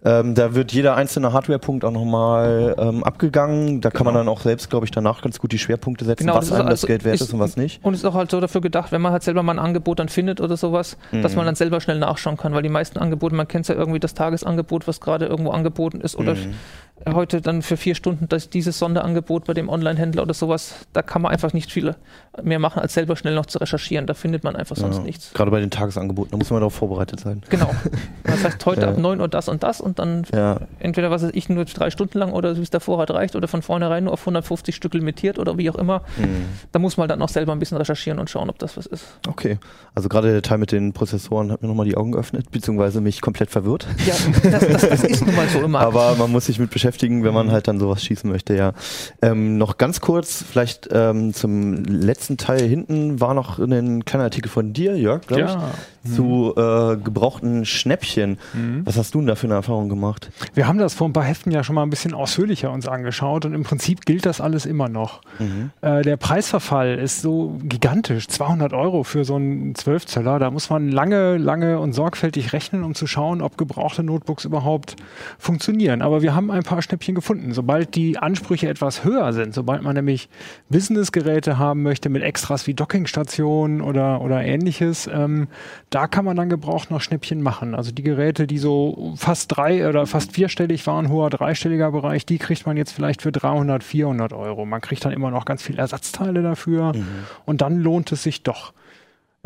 [0.05, 3.81] ähm, da wird jeder einzelne Hardware-Punkt auch nochmal ähm, abgegangen.
[3.81, 3.97] Da genau.
[3.97, 4.25] kann man genau.
[4.25, 6.81] dann auch selbst, glaube ich, danach ganz gut die Schwerpunkte setzen, genau, was einem das
[6.81, 7.83] also Geld wert ist, ist, und was nicht.
[7.83, 9.99] Und es ist auch halt so dafür gedacht, wenn man halt selber mal ein Angebot
[9.99, 11.23] dann findet oder sowas, mhm.
[11.23, 13.99] dass man dann selber schnell nachschauen kann, weil die meisten Angebote, man kennt ja irgendwie
[13.99, 16.53] das Tagesangebot, was gerade irgendwo angeboten ist oder mhm
[17.05, 21.21] heute dann für vier Stunden das, dieses Sonderangebot bei dem Online-Händler oder sowas, da kann
[21.21, 21.95] man einfach nicht viel
[22.41, 24.07] mehr machen, als selber schnell noch zu recherchieren.
[24.07, 25.31] Da findet man einfach sonst ja, nichts.
[25.33, 27.41] Gerade bei den Tagesangeboten, da muss man darauf vorbereitet sein.
[27.49, 27.69] Genau.
[28.23, 28.89] Das heißt, heute ja.
[28.89, 30.59] ab 9 Uhr das und das und dann ja.
[30.79, 33.47] entweder, was weiß ich, nur drei Stunden lang oder wie es der Vorrat reicht oder
[33.47, 36.01] von vornherein nur auf 150 Stück limitiert oder wie auch immer.
[36.17, 36.45] Mhm.
[36.71, 39.05] Da muss man dann auch selber ein bisschen recherchieren und schauen, ob das was ist.
[39.27, 39.57] Okay.
[39.95, 43.21] Also gerade der Teil mit den Prozessoren hat mir nochmal die Augen geöffnet, beziehungsweise mich
[43.21, 43.87] komplett verwirrt.
[44.05, 45.79] Ja, das, das, das ist nun mal so immer.
[45.79, 48.73] Aber man muss sich mit beschäftigen wenn man halt dann sowas schießen möchte, ja.
[49.21, 54.49] Ähm, noch ganz kurz, vielleicht ähm, zum letzten Teil hinten war noch ein kleiner Artikel
[54.49, 55.55] von dir, Jörg, glaube ja.
[55.55, 55.96] ich.
[56.15, 58.37] Zu äh, gebrauchten Schnäppchen.
[58.53, 58.81] Mhm.
[58.85, 60.31] Was hast du denn da für eine Erfahrung gemacht?
[60.53, 63.45] Wir haben das vor ein paar Heften ja schon mal ein bisschen ausführlicher uns angeschaut
[63.45, 65.21] und im Prinzip gilt das alles immer noch.
[65.39, 65.71] Mhm.
[65.81, 70.39] Äh, der Preisverfall ist so gigantisch, 200 Euro für so einen 12 Zöller.
[70.39, 74.95] Da muss man lange, lange und sorgfältig rechnen, um zu schauen, ob gebrauchte Notebooks überhaupt
[75.37, 76.01] funktionieren.
[76.01, 77.53] Aber wir haben ein paar Schnäppchen gefunden.
[77.53, 80.29] Sobald die Ansprüche etwas höher sind, sobald man nämlich
[80.69, 85.47] Businessgeräte haben möchte mit Extras wie Dockingstationen oder, oder ähnliches, ähm,
[85.97, 87.73] da kann man dann gebraucht noch Schnäppchen machen.
[87.73, 92.37] Also die Geräte, die so fast drei oder fast vierstellig waren, hoher dreistelliger Bereich, die
[92.37, 94.67] kriegt man jetzt vielleicht für 300, 400 Euro.
[94.67, 97.07] Man kriegt dann immer noch ganz viele Ersatzteile dafür mhm.
[97.45, 98.73] und dann lohnt es sich doch.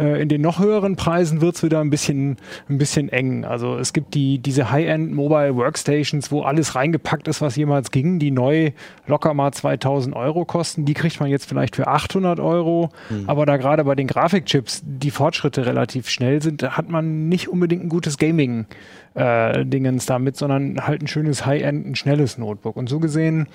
[0.02, 2.38] Äh, in den noch höheren Preisen wird es wieder ein bisschen,
[2.70, 3.46] ein bisschen eng.
[3.46, 8.20] Also es gibt die, diese High-End Mobile Workstations, wo alles reingepackt ist, was jemals ging,
[8.20, 8.72] die neu
[9.08, 10.86] locker mal 2000 Euro kosten.
[10.86, 12.90] Die kriegt man jetzt vielleicht für 800 Euro.
[13.10, 13.30] Mhm.
[13.30, 17.84] Aber da gerade bei den Grafikchips die Fortschritte relativ schnell sind, hat man nicht unbedingt
[17.84, 18.66] ein gutes Gaming
[19.14, 22.76] äh, Dingens damit, sondern halt ein schönes High-End, ein schnelles Notebook.
[22.76, 23.48] Und so gesehen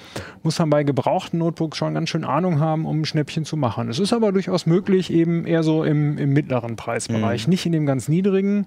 [0.43, 3.89] muss man bei gebrauchten Notebooks schon ganz schön Ahnung haben, um ein Schnäppchen zu machen.
[3.89, 7.51] Es ist aber durchaus möglich, eben eher so im, im mittleren Preisbereich, mhm.
[7.51, 8.67] nicht in dem ganz niedrigen.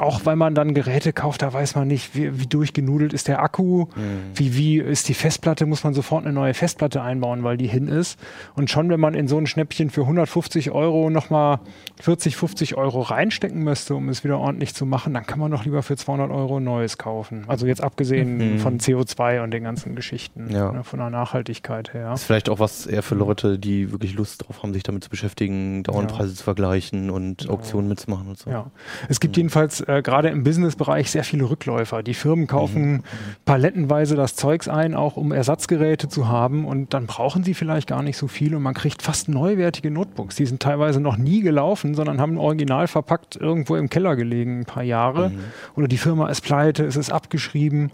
[0.00, 3.42] Auch weil man dann Geräte kauft, da weiß man nicht, wie, wie durchgenudelt ist der
[3.42, 4.30] Akku, mhm.
[4.32, 7.88] wie, wie ist die Festplatte, muss man sofort eine neue Festplatte einbauen, weil die hin
[7.88, 8.16] ist.
[8.54, 11.58] Und schon, wenn man in so ein Schnäppchen für 150 Euro nochmal
[12.00, 15.64] 40, 50 Euro reinstecken müsste, um es wieder ordentlich zu machen, dann kann man doch
[15.64, 17.42] lieber für 200 Euro ein neues kaufen.
[17.48, 18.58] Also jetzt abgesehen mhm.
[18.60, 20.70] von CO2 und den ganzen Geschichten, ja.
[20.70, 22.12] ne, von der Nachhaltigkeit her.
[22.12, 25.10] Ist vielleicht auch was eher für Leute, die wirklich Lust drauf haben, sich damit zu
[25.10, 26.36] beschäftigen, Dauernpreise ja.
[26.36, 28.48] zu vergleichen und Auktionen mitzumachen und so.
[28.48, 28.70] Ja.
[29.08, 29.40] Es gibt mhm.
[29.40, 32.02] jedenfalls äh, gerade im Businessbereich sehr viele Rückläufer.
[32.02, 33.02] Die Firmen kaufen mhm.
[33.46, 38.02] palettenweise das Zeugs ein, auch um Ersatzgeräte zu haben und dann brauchen sie vielleicht gar
[38.02, 40.36] nicht so viel und man kriegt fast neuwertige Notebooks.
[40.36, 44.66] Die sind teilweise noch nie gelaufen, sondern haben original verpackt irgendwo im Keller gelegen, ein
[44.66, 45.30] paar Jahre.
[45.30, 45.38] Mhm.
[45.74, 47.90] Oder die Firma ist pleite, es ist abgeschrieben.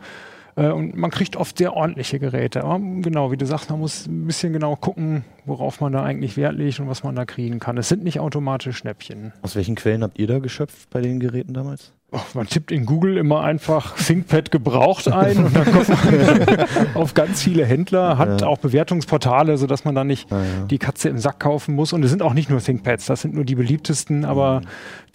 [0.56, 2.64] Äh, und man kriegt oft sehr ordentliche Geräte.
[2.64, 6.36] Aber genau, wie du sagst, man muss ein bisschen genau gucken, worauf man da eigentlich
[6.36, 7.76] Wert legt und was man da kriegen kann.
[7.78, 9.32] Es sind nicht automatisch Schnäppchen.
[9.42, 11.92] Aus welchen Quellen habt ihr da geschöpft bei den Geräten damals?
[12.16, 17.14] Oh, man tippt in Google immer einfach ThinkPad gebraucht ein und dann kommt man auf
[17.14, 18.46] ganz viele Händler, hat ja.
[18.46, 20.44] auch Bewertungsportale, sodass man da nicht ja, ja.
[20.70, 21.92] die Katze im Sack kaufen muss.
[21.92, 24.66] Und es sind auch nicht nur ThinkPads, das sind nur die beliebtesten, aber mhm.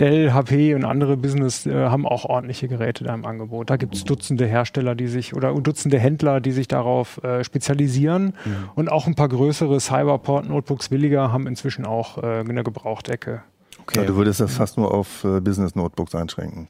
[0.02, 3.70] Dell, HP und andere Business äh, haben auch ordentliche Geräte da im Angebot.
[3.70, 8.34] Da gibt es Dutzende Hersteller, die sich oder Dutzende Händler, die sich darauf äh, spezialisieren.
[8.44, 8.70] Mhm.
[8.76, 13.42] Und auch ein paar größere Cyberport-Notebooks billiger haben inzwischen auch äh, eine Gebrauchtecke.
[13.84, 14.06] Okay.
[14.06, 16.68] du würdest das fast nur auf äh, Business-Notebooks einschränken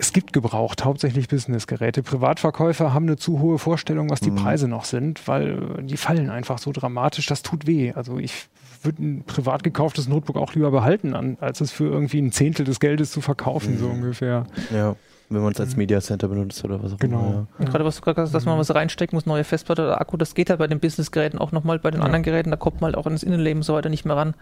[0.00, 2.02] es gibt gebraucht, hauptsächlich Businessgeräte.
[2.02, 4.36] Privatverkäufer haben eine zu hohe Vorstellung, was die mhm.
[4.36, 7.92] Preise noch sind, weil die fallen einfach so dramatisch, das tut weh.
[7.92, 8.48] Also ich
[8.82, 12.64] würde ein privat gekauftes Notebook auch lieber behalten, an, als es für irgendwie ein Zehntel
[12.64, 13.78] des Geldes zu verkaufen, mhm.
[13.78, 14.46] so ungefähr.
[14.74, 14.96] Ja.
[15.28, 17.18] Wenn man es als Media Center benutzt oder was auch genau.
[17.18, 17.28] immer.
[17.28, 17.46] Genau.
[17.58, 17.64] Ja.
[17.66, 20.16] Gerade was du gerade gesagt hast, dass man was reinstecken muss, neue Festplatte oder Akku,
[20.16, 22.06] das geht halt bei den Businessgeräten auch nochmal, bei den ja.
[22.06, 24.34] anderen Geräten, da kommt man halt auch ins Innenleben so weiter nicht mehr ran.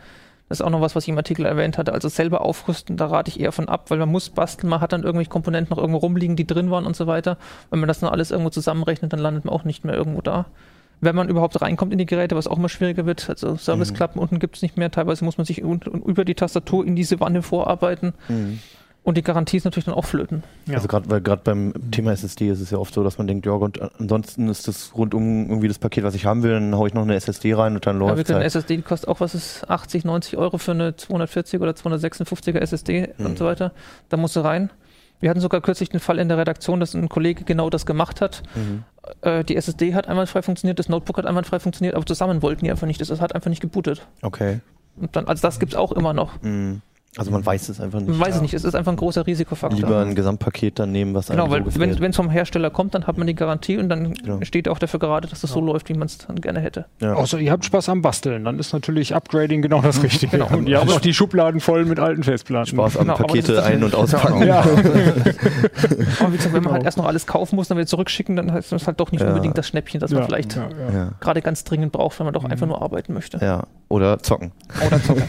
[0.48, 1.92] Das ist auch noch was, was ich im Artikel erwähnt hatte.
[1.92, 4.92] Also selber aufrüsten, da rate ich eher von ab, weil man muss basteln, man hat
[4.92, 7.36] dann irgendwelche Komponenten noch irgendwo rumliegen, die drin waren und so weiter.
[7.70, 10.46] Wenn man das noch alles irgendwo zusammenrechnet, dann landet man auch nicht mehr irgendwo da.
[11.00, 14.22] Wenn man überhaupt reinkommt in die Geräte, was auch immer schwieriger wird, also Serviceklappen mhm.
[14.22, 17.42] unten gibt es nicht mehr, teilweise muss man sich über die Tastatur in diese Wanne
[17.42, 18.14] vorarbeiten.
[18.28, 18.58] Mhm.
[19.02, 20.42] Und die Garantie ist natürlich dann auch flöten.
[20.66, 20.74] Ja.
[20.74, 23.46] Also gerade weil gerade beim Thema SSD ist es ja oft so, dass man denkt,
[23.46, 26.88] ja und ansonsten ist das rundum irgendwie das Paket, was ich haben will, dann haue
[26.88, 28.28] ich noch eine SSD rein und dann läuft es.
[28.28, 28.54] Ja, eine halt.
[28.54, 33.26] SSD kostet auch was ist 80, 90 Euro für eine 240 oder 256er SSD mhm.
[33.26, 33.72] und so weiter.
[34.10, 34.70] Da musst du rein.
[35.20, 38.20] Wir hatten sogar kürzlich den Fall in der Redaktion, dass ein Kollege genau das gemacht
[38.20, 38.42] hat.
[38.54, 38.84] Mhm.
[39.22, 42.42] Äh, die SSD hat einmal frei funktioniert, das Notebook hat einmal frei funktioniert, aber zusammen
[42.42, 43.00] wollten die einfach nicht.
[43.00, 44.06] Das hat einfach nicht gebootet.
[44.22, 44.60] Okay.
[44.96, 46.40] Und dann, also das gibt es auch immer noch.
[46.42, 46.82] Mhm.
[47.16, 48.10] Also man weiß es einfach nicht.
[48.10, 49.78] Man weiß es nicht, es ist einfach ein großer Risikofaktor.
[49.78, 53.06] Lieber ein Gesamtpaket dann nehmen, was Genau, weil so wenn es vom Hersteller kommt, dann
[53.06, 54.38] hat man die Garantie und dann genau.
[54.42, 56.84] steht auch dafür gerade, dass das so läuft, wie man es dann gerne hätte.
[57.00, 57.14] Ja.
[57.14, 60.38] Außer ihr habt Spaß am Basteln, dann ist natürlich Upgrading genau das Richtige.
[60.38, 60.54] genau.
[60.54, 62.68] Und ihr habt auch die Schubladen voll mit alten Festplatten.
[62.68, 64.46] Spaß am genau, Pakete ein- und auspacken.
[64.46, 64.60] Ja.
[66.20, 68.50] aber wie gesagt, wenn man halt erst noch alles kaufen muss, dann wieder zurückschicken, dann
[68.50, 69.28] ist das halt doch nicht ja.
[69.28, 70.58] unbedingt das Schnäppchen, das man vielleicht
[71.20, 72.52] gerade ganz dringend braucht, wenn man doch mhm.
[72.52, 73.38] einfach nur arbeiten möchte.
[73.38, 74.52] Ja, oder zocken.
[74.86, 75.22] Oder zocken.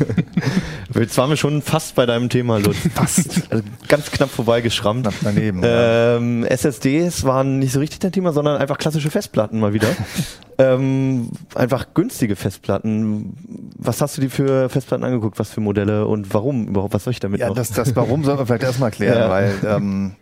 [0.93, 2.77] Jetzt waren wir schon fast bei deinem Thema, Lutz.
[2.95, 3.51] Fast.
[3.51, 5.03] Also ganz knapp vorbeigeschrammt.
[5.03, 5.61] Knapp daneben.
[5.63, 6.43] Ähm.
[6.45, 9.87] SSDs waren nicht so richtig dein Thema, sondern einfach klassische Festplatten mal wieder.
[10.57, 13.71] ähm, einfach günstige Festplatten.
[13.77, 15.37] Was hast du dir für Festplatten angeguckt?
[15.39, 16.93] Was für Modelle und warum überhaupt?
[16.93, 17.55] Was soll ich damit ja, noch?
[17.55, 19.29] Das, das Warum soll man vielleicht erstmal klären, ja.
[19.29, 20.15] weil ähm,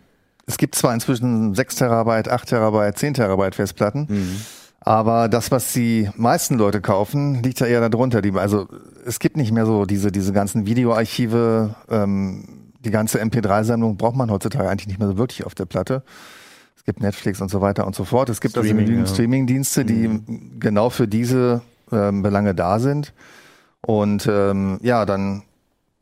[0.46, 4.06] es gibt zwar inzwischen 6 Terabyte, 8 Terabyte, 10 Terabyte Festplatten.
[4.08, 4.40] Mhm.
[4.88, 8.22] Aber das, was die meisten Leute kaufen, liegt ja eher darunter.
[8.22, 8.68] Die, also
[9.04, 14.30] es gibt nicht mehr so diese, diese ganzen Videoarchive, ähm, die ganze MP3-Sammlung braucht man
[14.30, 16.02] heutzutage eigentlich nicht mehr so wirklich auf der Platte.
[16.74, 18.30] Es gibt Netflix und so weiter und so fort.
[18.30, 19.14] Es gibt also Streaming, also ja.
[19.14, 20.58] Streaming-Dienste, die mhm.
[20.58, 21.60] genau für diese
[21.92, 23.12] ähm, Belange da sind.
[23.82, 25.42] Und ähm, ja, dann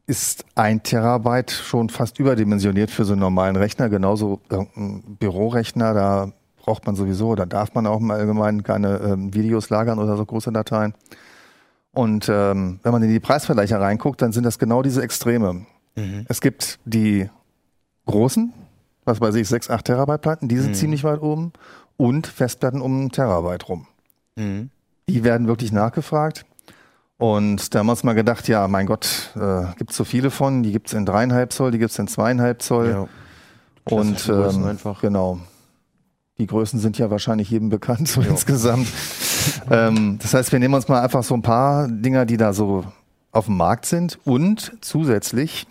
[0.06, 6.32] ist ein Terabyte schon fast überdimensioniert für so einen normalen Rechner, genauso irgendein Bürorechner, da
[6.66, 10.26] braucht man sowieso, da darf man auch im Allgemeinen keine ähm, Videos lagern oder so
[10.26, 10.94] große Dateien.
[11.92, 15.64] Und ähm, wenn man in die Preisvergleiche reinguckt, dann sind das genau diese Extreme.
[15.94, 16.26] Mhm.
[16.28, 17.30] Es gibt die
[18.04, 18.52] großen,
[19.04, 20.74] was weiß ich, 6, 8 Terabyte Platten, die sind mhm.
[20.74, 21.52] ziemlich weit oben
[21.96, 23.86] und Festplatten um einen Terabyte rum.
[24.34, 24.70] Mhm.
[25.08, 26.44] Die werden wirklich nachgefragt.
[27.16, 30.30] Und da haben wir uns mal gedacht, ja, mein Gott, äh, gibt es so viele
[30.30, 32.90] von, die gibt es in dreieinhalb Zoll, die gibt es in zweieinhalb Zoll.
[32.90, 33.08] Ja.
[33.84, 35.00] Und ähm, einfach.
[35.00, 35.38] genau.
[36.38, 38.30] Die Größen sind ja wahrscheinlich jedem bekannt, so jo.
[38.30, 38.88] insgesamt.
[39.70, 42.84] ähm, das heißt, wir nehmen uns mal einfach so ein paar Dinger, die da so
[43.32, 44.18] auf dem Markt sind.
[44.24, 45.66] Und zusätzlich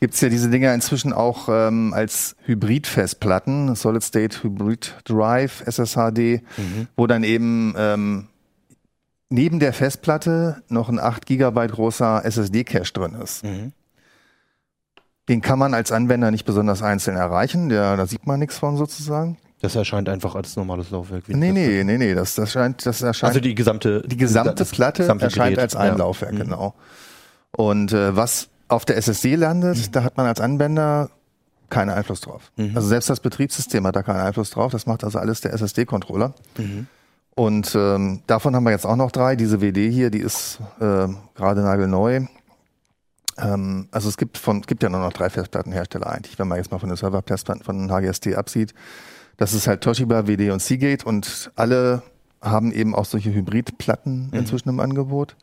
[0.00, 6.42] gibt es ja diese Dinger inzwischen auch ähm, als Hybrid-Festplatten, Solid State Hybrid Drive, SSHD,
[6.56, 6.88] mhm.
[6.96, 8.28] wo dann eben ähm,
[9.28, 13.44] neben der Festplatte noch ein 8 GB großer SSD-Cache drin ist.
[13.44, 13.72] Mhm.
[15.28, 18.76] Den kann man als Anwender nicht besonders einzeln erreichen, der, da sieht man nichts von
[18.76, 19.38] sozusagen.
[19.62, 21.28] Das erscheint einfach als normales Laufwerk.
[21.28, 23.28] Nee, nee, nee, nee, das, das, scheint, das erscheint.
[23.28, 25.60] Also die gesamte, die gesamte Platte gesamte erscheint Gerät.
[25.60, 25.98] als ein ja.
[25.98, 26.38] Laufwerk, mhm.
[26.38, 26.74] genau.
[27.52, 29.92] Und äh, was auf der SSD landet, mhm.
[29.92, 31.10] da hat man als Anwender
[31.70, 32.50] keinen Einfluss drauf.
[32.56, 32.72] Mhm.
[32.74, 34.72] Also selbst das Betriebssystem hat da keinen Einfluss drauf.
[34.72, 36.34] Das macht also alles der SSD-Controller.
[36.58, 36.88] Mhm.
[37.36, 39.36] Und ähm, davon haben wir jetzt auch noch drei.
[39.36, 42.26] Diese WD hier, die ist äh, gerade nagelneu.
[43.38, 46.72] Ähm, also es gibt von, gibt ja nur noch drei Festplattenhersteller eigentlich, wenn man jetzt
[46.72, 48.74] mal von den Serverfestplatten von HGST absieht.
[49.36, 52.02] Das ist halt Toshiba, WD und Seagate und alle
[52.40, 54.38] haben eben auch solche Hybridplatten mhm.
[54.38, 55.36] inzwischen im Angebot.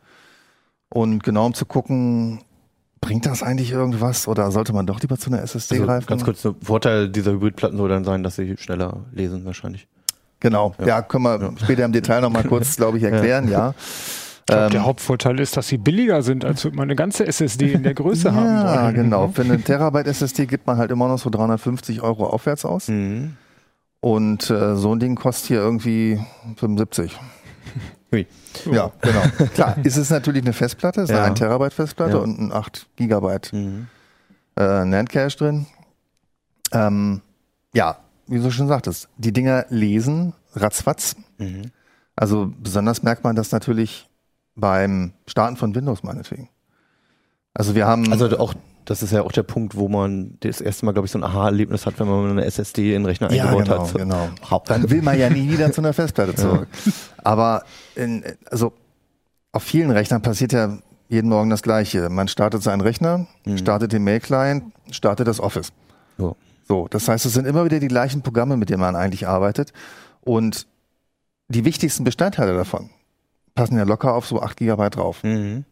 [0.88, 2.40] Und genau um zu gucken,
[3.00, 6.06] bringt das eigentlich irgendwas oder sollte man doch lieber zu einer SSD also greifen?
[6.06, 9.88] Ganz kurz, der Vorteil dieser Hybridplatten soll dann sein, dass sie schneller lesen wahrscheinlich.
[10.40, 11.52] Genau, ja, ja können wir ja.
[11.62, 13.58] später im Detail nochmal kurz, glaube ich, erklären, ja.
[13.58, 13.74] ja.
[14.40, 17.26] Ich glaube, ähm, der Hauptvorteil ist, dass sie billiger sind, als würde man eine ganze
[17.26, 19.28] SSD in der Größe haben Ja, genau.
[19.28, 22.88] Für eine Terabyte SSD gibt man halt immer noch so 350 Euro aufwärts aus.
[22.88, 23.36] Mhm.
[24.00, 26.20] Und äh, so ein Ding kostet hier irgendwie
[26.56, 27.18] 75.
[28.12, 28.26] Hui.
[28.70, 29.22] Ja, genau.
[29.54, 31.18] Klar, ist es natürlich eine Festplatte, ist ja.
[31.18, 32.22] eine 1 Terabyte Festplatte ja.
[32.22, 33.88] und ein 8 Gigabyte mhm.
[34.56, 35.66] äh, NAND Cache drin.
[36.72, 37.20] Ähm,
[37.74, 41.16] ja, wie du schon sagtest, die Dinger lesen ratzfatz.
[41.38, 41.70] Mhm.
[42.16, 44.08] Also besonders merkt man das natürlich
[44.54, 46.48] beim Starten von Windows meinetwegen.
[47.54, 48.10] Also wir haben.
[48.12, 48.54] Also auch,
[48.90, 51.22] das ist ja auch der Punkt, wo man das erste Mal, glaube ich, so ein
[51.22, 54.32] Aha-Erlebnis hat, wenn man eine SSD in den Rechner ja, eingebaut genau, hat.
[54.40, 54.62] Genau.
[54.66, 56.66] Dann will man ja nie wieder zu einer Festplatte zurück.
[56.84, 56.92] Ja.
[57.18, 57.62] Aber
[57.94, 58.72] in, also
[59.52, 60.76] auf vielen Rechnern passiert ja
[61.08, 62.08] jeden Morgen das Gleiche.
[62.10, 63.58] Man startet seinen Rechner, mhm.
[63.58, 65.72] startet den Mail-Client, startet das Office.
[66.18, 66.34] Ja.
[66.66, 69.72] So, das heißt, es sind immer wieder die gleichen Programme, mit denen man eigentlich arbeitet.
[70.20, 70.66] Und
[71.46, 72.90] die wichtigsten Bestandteile davon
[73.54, 75.22] passen ja locker auf so 8 Gigabyte drauf.
[75.22, 75.64] Mhm.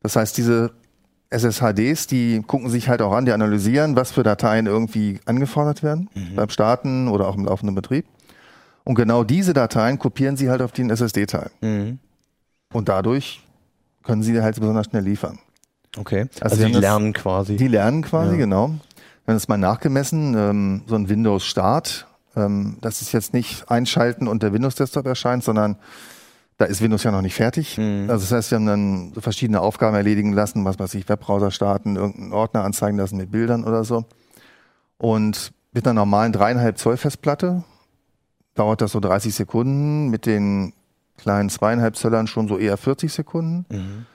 [0.00, 0.70] Das heißt, diese
[1.30, 6.08] SSHDs, die gucken sich halt auch an, die analysieren, was für Dateien irgendwie angefordert werden
[6.14, 6.36] mhm.
[6.36, 8.06] beim Starten oder auch im laufenden Betrieb.
[8.84, 11.50] Und genau diese Dateien kopieren sie halt auf den SSD-Teil.
[11.60, 11.98] Mhm.
[12.72, 13.42] Und dadurch
[14.02, 15.38] können sie halt besonders schnell liefern.
[15.96, 16.28] Okay.
[16.40, 17.56] Also, also die lernen quasi.
[17.56, 18.38] Die lernen quasi, ja.
[18.38, 18.68] genau.
[19.24, 24.28] Wir haben es mal nachgemessen, ähm, so ein Windows-Start, ähm, das ist jetzt nicht einschalten
[24.28, 25.76] und der Windows-Desktop erscheint, sondern
[26.58, 27.78] da ist Windows ja noch nicht fertig.
[27.78, 28.10] Mhm.
[28.10, 31.50] Also das heißt, wir haben dann so verschiedene Aufgaben erledigen lassen, was weiß ich, Webbrowser
[31.50, 34.04] starten, irgendeinen Ordner anzeigen lassen mit Bildern oder so.
[34.98, 37.62] Und mit einer normalen dreieinhalb Zoll Festplatte
[38.54, 40.72] dauert das so 30 Sekunden, mit den
[41.16, 43.64] kleinen zweieinhalb Zöllern schon so eher 40 Sekunden.
[43.70, 44.06] Mhm.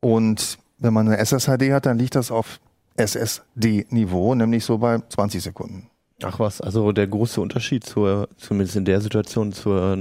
[0.00, 2.60] Und wenn man eine SSHD hat, dann liegt das auf
[2.96, 5.88] SSD-Niveau, nämlich so bei 20 Sekunden.
[6.22, 9.96] Ach was, also der große Unterschied zur, zumindest in der Situation zur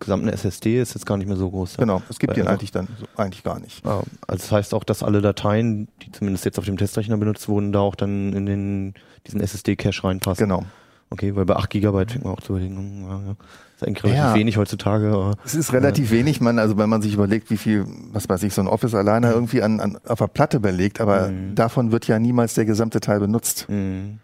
[0.00, 1.76] gesamten SSD ist jetzt gar nicht mehr so groß.
[1.76, 3.84] Genau, es gibt den eigentlich dann so, eigentlich gar nicht.
[3.86, 7.72] Also das heißt auch, dass alle Dateien, die zumindest jetzt auf dem Testrechner benutzt wurden,
[7.72, 8.94] da auch dann in den
[9.26, 10.48] diesen SSD-Cache reinpassen.
[10.48, 10.64] Genau.
[11.10, 13.36] Okay, weil bei 8 Gigabyte fängt man auch zu überlegen, ja, ja.
[13.76, 14.34] ist eigentlich relativ ja.
[14.34, 15.08] wenig heutzutage.
[15.08, 16.18] Aber, es ist relativ ja.
[16.18, 18.94] wenig, man, also wenn man sich überlegt, wie viel, was weiß ich, so ein Office
[18.94, 19.32] alleine mhm.
[19.34, 21.54] irgendwie an, an auf der Platte belegt, aber mhm.
[21.54, 23.66] davon wird ja niemals der gesamte Teil benutzt.
[23.68, 24.18] Mhm.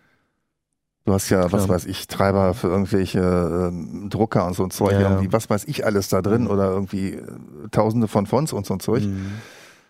[1.11, 4.93] Du hast ja, was weiß ich, Treiber für irgendwelche ähm, Drucker und so ein Zeug,
[4.93, 6.51] irgendwie, was weiß ich alles da drin mhm.
[6.51, 7.27] oder irgendwie äh,
[7.73, 9.03] tausende von Fonts und so ein Zeug.
[9.03, 9.33] Mhm.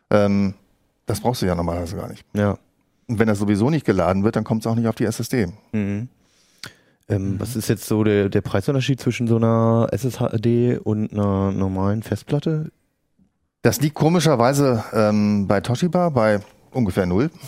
[0.09, 0.55] Ähm,
[1.05, 2.25] das brauchst du ja normalerweise gar nicht.
[2.33, 2.57] Ja.
[3.07, 5.49] Und wenn das sowieso nicht geladen wird, dann kommt es auch nicht auf die SSD.
[5.73, 6.09] Mhm.
[7.11, 7.39] Ähm, mhm.
[7.39, 12.73] Was ist jetzt so der, der Preisunterschied zwischen so einer SSD und einer normalen Festplatte?
[13.61, 16.41] Das liegt komischerweise ähm, bei Toshiba bei
[16.73, 17.31] ungefähr null.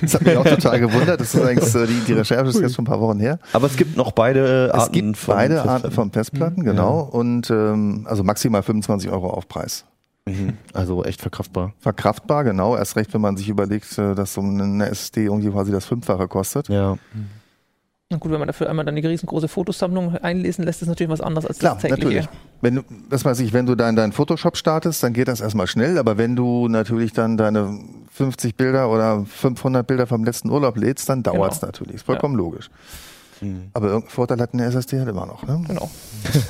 [0.00, 1.20] Das hat mich auch total gewundert.
[1.20, 3.38] Das ist eigentlich so die, die Recherche ist jetzt schon ein paar Wochen her.
[3.52, 4.84] Aber es gibt noch beide Arten.
[4.84, 7.10] Es gibt beide Arten von Festplatten, genau.
[7.12, 7.18] Ja.
[7.18, 9.84] Und ähm, also maximal 25 Euro Aufpreis.
[10.24, 10.54] Mhm.
[10.72, 11.74] Also echt verkraftbar.
[11.78, 12.74] Verkraftbar, genau.
[12.74, 16.26] Erst recht, wenn man sich überlegt, äh, dass so eine SSD irgendwie quasi das Fünffache
[16.26, 16.68] kostet.
[16.68, 16.94] Ja.
[17.12, 17.26] Mhm.
[18.08, 21.20] Na gut, wenn man dafür einmal dann eine riesengroße Fotosammlung einlesen lässt, ist natürlich was
[21.20, 22.28] anderes als Klar, das natürlich.
[22.60, 25.66] Wenn du, das weiß ich, wenn du dann deinen Photoshop startest, dann geht das erstmal
[25.66, 27.80] schnell, aber wenn du natürlich dann deine
[28.12, 31.66] 50 Bilder oder 500 Bilder vom letzten Urlaub lädst, dann dauert es genau.
[31.66, 31.96] natürlich.
[31.96, 32.44] Ist vollkommen ja.
[32.44, 32.70] logisch.
[33.40, 33.70] Mhm.
[33.74, 35.44] Aber irgendeinen Vorteil hat eine SSD halt immer noch.
[35.44, 35.64] Ne?
[35.66, 35.90] Genau.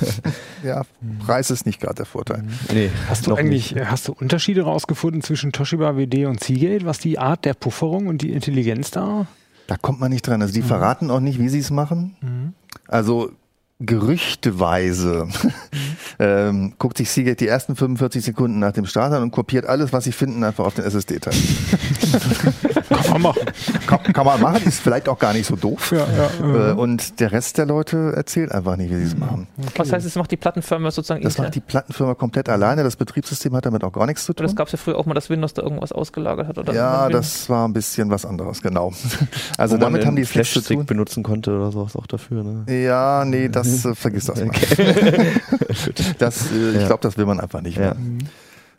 [0.63, 0.83] ja,
[1.25, 2.43] Preis ist nicht gerade der Vorteil.
[2.43, 2.49] Mhm.
[2.71, 3.89] Nee, hast du eigentlich, nicht.
[3.89, 8.21] hast du Unterschiede rausgefunden zwischen Toshiba WD und Seagate, was die Art der Pufferung und
[8.21, 9.25] die Intelligenz da
[9.67, 10.41] da kommt man nicht dran.
[10.41, 10.67] Also die mhm.
[10.67, 12.15] verraten auch nicht, wie sie es machen.
[12.21, 12.53] Mhm.
[12.87, 13.31] Also
[13.79, 15.53] gerüchteweise mhm.
[16.19, 19.93] ähm, guckt sich Seagate die ersten 45 Sekunden nach dem Start an und kopiert alles,
[19.93, 21.33] was sie finden, einfach auf den SSD-Teil.
[22.89, 23.41] kann man machen.
[23.85, 25.91] Kann, kann, man machen, ist vielleicht auch gar nicht so doof.
[25.91, 26.07] Ja,
[26.39, 29.47] ja, äh, und der Rest der Leute erzählt einfach nicht, wie sie es machen.
[29.59, 29.71] Okay.
[29.75, 31.45] Was heißt, das macht die Plattenfirma sozusagen Das intern?
[31.45, 32.83] macht die Plattenfirma komplett alleine.
[32.83, 34.45] Das Betriebssystem hat damit auch gar nichts zu tun.
[34.45, 36.57] Das gab es ja früher auch mal, dass Windows da irgendwas ausgelagert hat.
[36.57, 38.93] Oder ja, das war ein bisschen was anderes, genau.
[39.57, 42.43] Also Wo damit haben die Flash-Stick benutzen konnte oder sowas auch dafür.
[42.43, 42.83] Ne?
[42.83, 44.47] Ja, nee, das äh, vergiss das mal.
[44.49, 45.33] Okay.
[46.17, 47.95] das, äh, ich glaube, das will man einfach nicht mehr.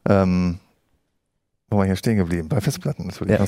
[0.09, 0.23] Ja.
[0.23, 0.59] Ähm,
[1.71, 2.49] wo war hier stehen geblieben?
[2.49, 3.39] Bei Festplatten natürlich.
[3.39, 3.45] Ja.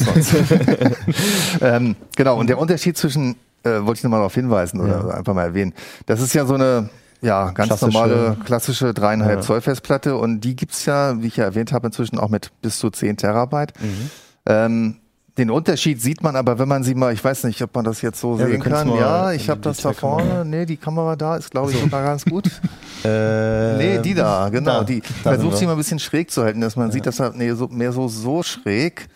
[1.76, 5.14] ähm, genau, und der Unterschied zwischen, äh, wollte ich nochmal darauf hinweisen oder ja.
[5.14, 5.72] einfach mal erwähnen,
[6.06, 6.90] das ist ja so eine
[7.22, 9.42] ja, ganz klassische, normale, klassische dreieinhalb ja.
[9.42, 12.78] Zoll Festplatte und die gibt's ja, wie ich ja erwähnt habe, inzwischen auch mit bis
[12.78, 13.72] zu 10 Terabyte.
[13.80, 14.10] Mhm.
[14.46, 14.96] Ähm,
[15.40, 18.02] den Unterschied sieht man aber, wenn man sie mal, ich weiß nicht, ob man das
[18.02, 18.88] jetzt so Ja, sehen kann.
[18.94, 20.44] Ja, ich habe die das da vorne.
[20.44, 22.48] Nee, die Kamera da ist, glaube ich, sogar ganz gut.
[23.02, 24.80] Äh, Nee, die da, genau.
[24.80, 27.18] da, die da versucht sie mal ein bisschen schräg zu halten, dass man sieht, dass
[27.18, 29.08] er nee, so, mehr so, so schräg.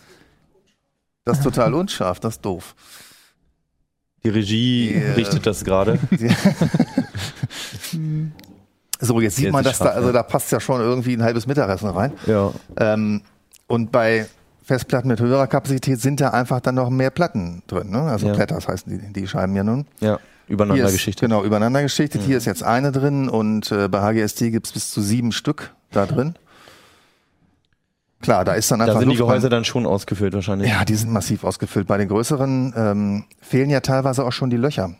[1.26, 2.74] Das ist total unscharf, das ist doof.
[4.24, 5.12] Die Regie Yeah.
[5.16, 5.98] richtet das gerade.
[9.00, 10.12] So, jetzt sieht Jetzt man, dass da, also ja.
[10.14, 12.12] da passt ja schon irgendwie ein halbes Mittagessen rein.
[12.26, 12.52] ja.
[12.78, 13.20] Ähm,
[13.66, 14.26] und bei
[14.64, 17.90] Festplatten mit höherer Kapazität sind da einfach dann noch mehr Platten drin.
[17.90, 18.00] Ne?
[18.00, 18.32] Also Ja.
[18.34, 19.86] Platters heißen die, die Scheiben ja nun.
[20.00, 20.18] Ja.
[20.48, 21.26] Übereinander Hier ist, Geschichte.
[21.26, 22.22] Genau, übereinander geschichtet.
[22.22, 25.72] Hier ist jetzt eine drin und äh, bei HGST gibt es bis zu sieben Stück
[25.90, 26.34] da drin.
[28.20, 29.50] Klar, da ist dann einfach Da sind die Luft Gehäuse dran.
[29.58, 30.70] dann schon ausgefüllt wahrscheinlich.
[30.70, 31.86] Ja, die sind massiv ausgefüllt.
[31.86, 34.94] Bei den größeren ähm, fehlen ja teilweise auch schon die Löcher.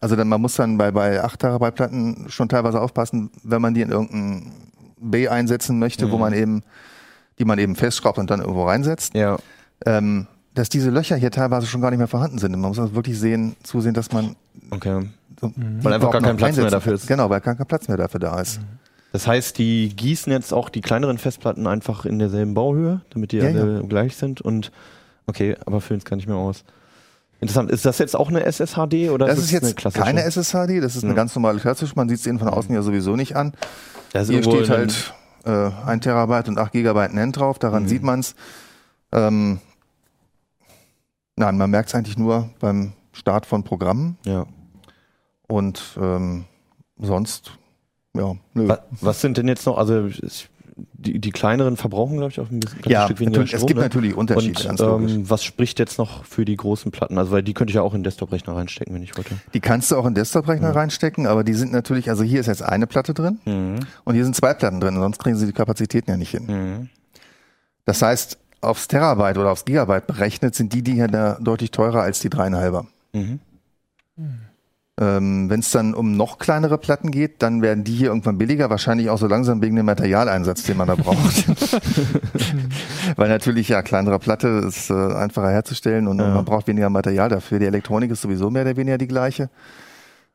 [0.00, 3.74] Also dann, man muss dann bei, bei 8 Terabyte Platten schon teilweise aufpassen, wenn man
[3.74, 4.52] die in irgendein
[4.98, 6.62] B einsetzen möchte, wo man eben,
[7.38, 9.36] die man eben festschraubt und dann irgendwo reinsetzt, Ja.
[9.86, 12.54] ähm, dass diese Löcher hier teilweise schon gar nicht mehr vorhanden sind.
[12.54, 14.36] Und man muss also wirklich sehen, zusehen, dass man
[14.70, 15.08] Okay.
[15.40, 17.06] so Weil einfach gar kein Platz mehr dafür ist.
[17.08, 18.60] Genau, weil gar kein Platz mehr dafür da ist.
[19.12, 23.38] Das heißt, die gießen jetzt auch die kleineren Festplatten einfach in derselben Bauhöhe, damit die
[23.38, 24.70] Ja, alle gleich sind und
[25.26, 26.64] okay, aber füllen es gar nicht mehr aus.
[27.40, 27.70] Interessant.
[27.70, 30.02] Ist das jetzt auch eine SSHD oder Das ist ist eine jetzt klassische?
[30.04, 31.16] keine SSHD, das ist eine Ja.
[31.16, 31.92] ganz normale klassische.
[31.96, 33.52] Man sieht es ihnen von außen ja sowieso nicht an.
[34.12, 35.12] Da ist Hier steht halt
[35.44, 37.88] äh, 1 Terabyte und 8 Gigabyte NAND drauf, daran Mhm.
[37.88, 38.34] sieht man es.
[39.12, 39.60] Ähm,
[41.36, 44.46] nein, man merkt es eigentlich nur beim Start von Programmen Ja.
[45.46, 46.44] und ähm,
[46.98, 47.52] sonst,
[48.16, 48.68] ja, nö.
[48.68, 49.78] Was, was sind denn jetzt noch?
[49.78, 53.42] Also es- die, die kleineren verbrauchen, glaube ich, auch ein bisschen ein Ja, Stück weniger
[53.42, 53.84] es Strom, gibt ne?
[53.84, 57.16] natürlich Unterschiede, Und ähm, was spricht jetzt noch für die großen Platten?
[57.18, 59.36] Also weil die könnte ich ja auch in den Desktop-Rechner reinstecken, wenn ich wollte.
[59.52, 62.62] Die kannst du auch in Desktop-Rechner reinstecken, aber die sind natürlich, also hier ist jetzt
[62.62, 63.38] eine Platte drin
[64.04, 66.46] und hier sind zwei Platten drin, sonst kriegen sie die Kapazitäten ja nicht hin.
[66.46, 66.88] Mhm.
[67.84, 72.20] Das heißt, aufs Terabyte oder aufs Gigabyte berechnet sind die Dinger da deutlich teurer als
[72.20, 72.86] die dreieinhalber.
[73.12, 73.40] Mhm.
[75.00, 78.70] Ähm, Wenn es dann um noch kleinere Platten geht, dann werden die hier irgendwann billiger,
[78.70, 81.46] wahrscheinlich auch so langsam wegen dem Materialeinsatz, den man da braucht.
[83.16, 86.28] Weil natürlich, ja, kleinere Platte ist äh, einfacher herzustellen und, Ja.
[86.34, 87.58] man braucht weniger Material dafür.
[87.58, 89.50] Die Elektronik ist sowieso mehr oder weniger die gleiche.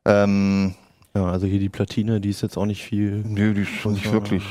[0.04, 0.74] Ähm,
[1.14, 3.24] Ja, also hier die Platine, die ist jetzt auch nicht viel.
[3.26, 4.44] Nö, die ist nicht wirklich.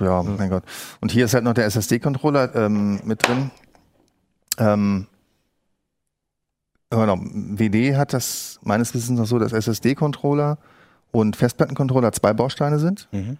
[0.00, 0.62] Äh, ja, mein Gott.
[1.00, 3.50] Und hier ist halt noch der SSD-Controller ähm, mit drin.
[4.58, 5.06] Ähm,
[6.90, 10.58] genau, WD hat das meines Wissens noch so, dass SSD-Controller
[11.12, 13.08] und Festplattencontroller zwei Bausteine sind.
[13.12, 13.36] Mhm.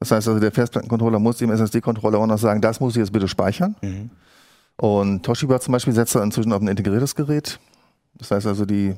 [0.00, 3.12] Das heißt also, der Festplattencontroller muss dem SSD-Controller auch noch sagen, das muss ich jetzt
[3.12, 3.76] bitte speichern.
[3.82, 4.10] Mhm.
[4.76, 7.60] Und Toshiba zum Beispiel setzt da inzwischen auf ein integriertes Gerät.
[8.16, 8.94] Das heißt also, die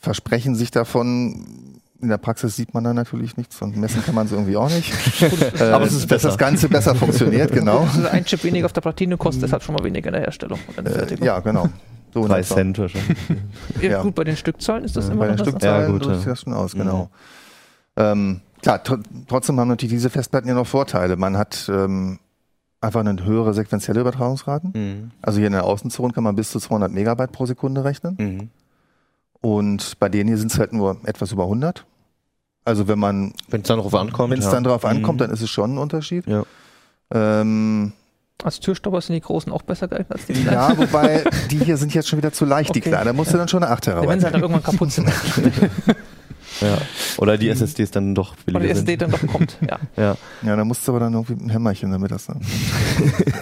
[0.00, 1.80] versprechen sich davon.
[2.00, 4.68] In der Praxis sieht man da natürlich nichts und messen kann man es irgendwie auch
[4.68, 4.92] nicht.
[5.60, 6.28] äh, Aber es ist dass besser.
[6.28, 7.80] das Ganze besser funktioniert, genau.
[7.80, 10.58] Also ein Chip weniger auf der Platine kostet deshalb schon mal weniger in der Herstellung.
[10.68, 11.68] und in der Äh, ja, genau.
[12.22, 12.42] So Drei.
[12.42, 13.16] Cent wahrscheinlich.
[13.82, 14.02] Ja, ja.
[14.02, 16.12] Gut, bei den Stückzahlen ist das immer Bei noch den das Stückzahlen Ja, gut, drückt
[16.12, 16.18] ja.
[16.18, 17.10] sich das schon aus, genau.
[17.96, 18.98] Ähm, klar, tr
[19.28, 21.16] trotzdem haben natürlich diese Festplatten ja noch Vorteile.
[21.16, 22.18] Man hat ähm,
[22.80, 24.72] einfach eine höhere sequenzielle Übertragungsraten.
[24.74, 25.10] Mhm.
[25.22, 28.16] Also hier in der Außenzone kann man bis zu 200 Megabyte pro Sekunde rechnen.
[28.18, 28.50] Mhm.
[29.42, 31.84] Und bei denen hier sind es halt nur etwas über 100.
[32.64, 34.30] Also wenn man, Wenn es dann darauf ankommt.
[34.32, 34.52] wenn es ja.
[34.52, 35.24] dann drauf ankommt, Mhm.
[35.24, 36.26] dann ist es schon ein Unterschied.
[36.26, 36.44] Ja.
[37.12, 37.92] Ähm,
[38.44, 40.52] Als Türstopper sind die großen auch besser geeignet als die kleinen.
[40.52, 42.90] ja, wobei die hier sind jetzt schon wieder zu leicht, die Okay.
[42.90, 43.06] kleinen.
[43.06, 44.10] Da musst du dann schon eine 8 Ja, Terabyte.
[44.10, 45.08] wenn sie halt dann irgendwann kaputt sind.
[46.60, 46.78] ja.
[47.16, 49.02] Oder die SSDs dann doch Oder die billiger SD sind.
[49.02, 49.56] dann doch kommt.
[49.68, 49.78] Ja.
[49.96, 50.16] Ja.
[50.42, 52.40] Ja, da musst du aber dann irgendwie ein Hämmerchen damit das dann.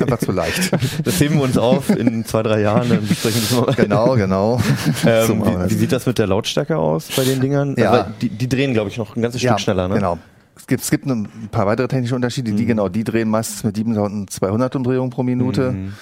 [0.01, 0.71] Einfach zu leicht.
[1.05, 3.85] Das heben wir uns auf in zwei, drei Jahren, dann besprechen wir das mal.
[3.85, 4.61] Genau, genau.
[5.05, 7.75] Ähm, wie, wie sieht das mit der Lautstärke aus bei den Dingern?
[7.77, 7.91] Ja.
[7.91, 9.97] Also, die, die drehen, glaube ich, noch ein ganzes Stück schneller, ne?
[9.97, 10.19] Genau.
[10.64, 13.77] Es gibt, es gibt ein paar weitere technische Unterschiede, die genau, die drehen meistens mit
[13.77, 15.72] 7200 Umdrehungen pro Minute.
[15.72, 15.92] Mhm.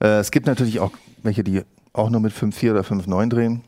[0.00, 0.92] Äh, es gibt natürlich auch
[1.24, 3.62] welche, die auch nur mit 5,4 oder 5,9 drehen.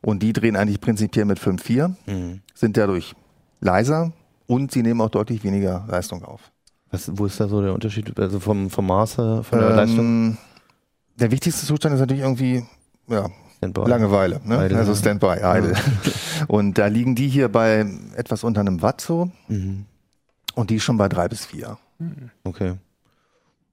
[0.00, 2.40] Und die drehen eigentlich prinzipiell mit 5,4, Mhm.
[2.54, 3.14] sind dadurch
[3.60, 4.12] leiser
[4.46, 6.40] und sie nehmen auch deutlich weniger Leistung auf.
[6.90, 8.18] Was, wo ist da so der Unterschied?
[8.18, 9.98] Also vom, vom Maße, von der Leistung?
[9.98, 10.36] Ähm,
[11.16, 12.64] der wichtigste Zustand ist natürlich irgendwie,
[13.08, 13.28] ja,
[13.62, 13.88] Standby.
[13.88, 14.66] Langeweile, ne?
[14.66, 14.78] Idle.
[14.78, 15.74] also Standby, idle.
[16.48, 19.84] Und da liegen die hier bei etwas unter einem Watt so Mhm.
[20.56, 21.78] und die schon bei drei bis vier.
[22.42, 22.74] Okay.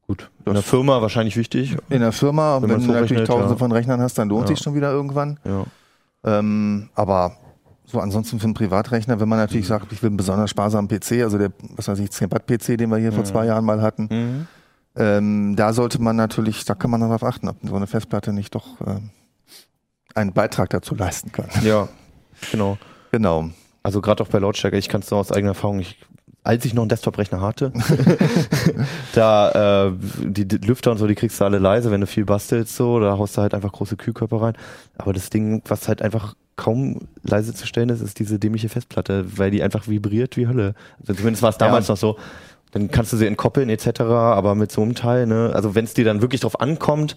[0.06, 0.30] Gut.
[0.46, 1.76] In der Firma wahrscheinlich wichtig.
[1.90, 3.58] In der Firma, Wenn wenn, du natürlich tausende ja.
[3.58, 4.56] von Rechnern hast, dann lohnt Ja.
[4.56, 5.40] sich schon wieder irgendwann.
[5.44, 5.66] Ja.
[6.24, 7.34] Ähm, aber
[7.86, 9.70] so ansonsten für einen Privatrechner, wenn man natürlich Mhm.
[9.70, 12.78] sagt, ich will einen besonders sparsamen PC, also der, was weiß ich, 10 Watt PC,
[12.78, 14.48] den wir hier vor zwei Jahren mal hatten, Mhm.
[14.96, 18.54] ähm, da sollte man natürlich, da kann man darauf achten, ob so eine Festplatte nicht
[18.54, 19.10] doch ähm,
[20.20, 21.48] einen Beitrag dazu leisten kann.
[21.64, 21.88] Ja,
[22.52, 22.78] genau.
[23.12, 23.50] Genau.
[23.82, 25.98] Also gerade auch bei Lautstärke, ich kann es nur aus eigener Erfahrung, ich
[26.44, 27.74] als ich noch einen Desktop-Rechner hatte,
[29.14, 29.92] da äh,
[30.24, 33.00] die, die, Lüfter und so, die kriegst du alle leise, wenn du viel bastelst, so,
[33.00, 34.54] da haust du halt einfach große Kühlkörper rein.
[34.98, 39.26] Aber das Ding, was halt einfach kaum leise zu stellen ist, ist diese dämliche Festplatte,
[39.38, 40.76] weil die einfach vibriert wie Hölle.
[41.02, 41.94] Also zumindest war es damals ja.
[41.94, 42.18] noch so.
[42.72, 45.94] Dann kannst du sie entkoppeln etc., aber mit so einem Teil, ne, also wenn es
[45.94, 47.16] dir dann wirklich drauf ankommt,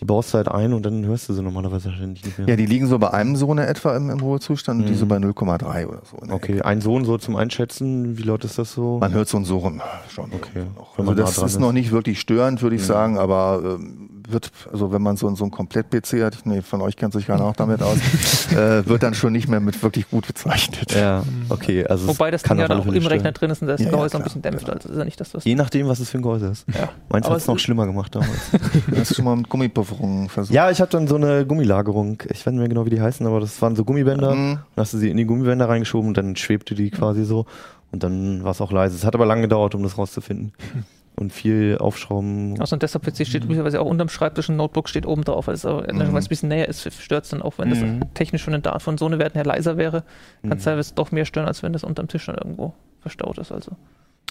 [0.00, 2.48] die baust du halt ein und dann hörst du sie normalerweise wahrscheinlich nicht mehr.
[2.48, 5.08] Ja, die liegen so bei einem Sohn etwa im, im Ruhezustand und die so mhm.
[5.08, 6.34] bei 0,3 oder so.
[6.34, 8.98] Okay, ein Sohn so zum Einschätzen, wie laut ist das so?
[8.98, 10.32] Man hört so einen Sohn schon.
[10.32, 10.64] Okay.
[10.96, 12.88] Also das ist, ist, noch nicht wirklich störend, würde ich ja.
[12.88, 16.96] sagen, aber ähm, wird, also wenn man so, so ein Komplett-PC hat, nee, von euch
[16.96, 17.98] kennt sich keiner auch damit aus,
[18.52, 20.92] äh, wird dann schon nicht mehr mit wirklich gut bezeichnet.
[20.92, 21.86] Ja, okay.
[21.86, 24.20] Also Wobei das kann ja auch im Rechner drin ist und das ja, Gehäuse ja,
[24.20, 24.68] ein bisschen dämpft.
[24.68, 26.66] Also ist ja nicht das, was Je nachdem, was es für ein Gehäuse ist.
[26.74, 26.90] Ja.
[27.08, 28.52] Meins hat es noch schlimmer gemacht damals.
[28.96, 30.54] Hast du schon mal mit Gummipufferungen versucht?
[30.54, 32.22] Ja, ich hatte dann so eine Gummilagerung.
[32.30, 34.34] Ich weiß nicht mehr genau, wie die heißen, aber das waren so Gummibänder.
[34.34, 34.58] Mhm.
[34.74, 37.46] Dann hast du sie in die Gummibänder reingeschoben und dann schwebte die quasi so.
[37.92, 38.96] Und dann war es auch leise.
[38.96, 40.52] Es hat aber lange gedauert, um das rauszufinden
[41.16, 42.60] und viel aufschrauben.
[42.60, 45.64] Achso, ein Desktop-PC steht üblicherweise auch unterm Schreibtisch, ein Notebook steht oben drauf, weil es
[45.64, 45.80] mhm.
[46.00, 48.00] ein bisschen näher ist, stört es dann auch, wenn mhm.
[48.00, 50.04] das technisch von, den, von so einer Werten her leiser wäre,
[50.42, 50.64] kann es mhm.
[50.64, 53.52] teilweise doch mehr stören, als wenn das unterm Tisch dann irgendwo verstaut ist.
[53.52, 53.72] Also.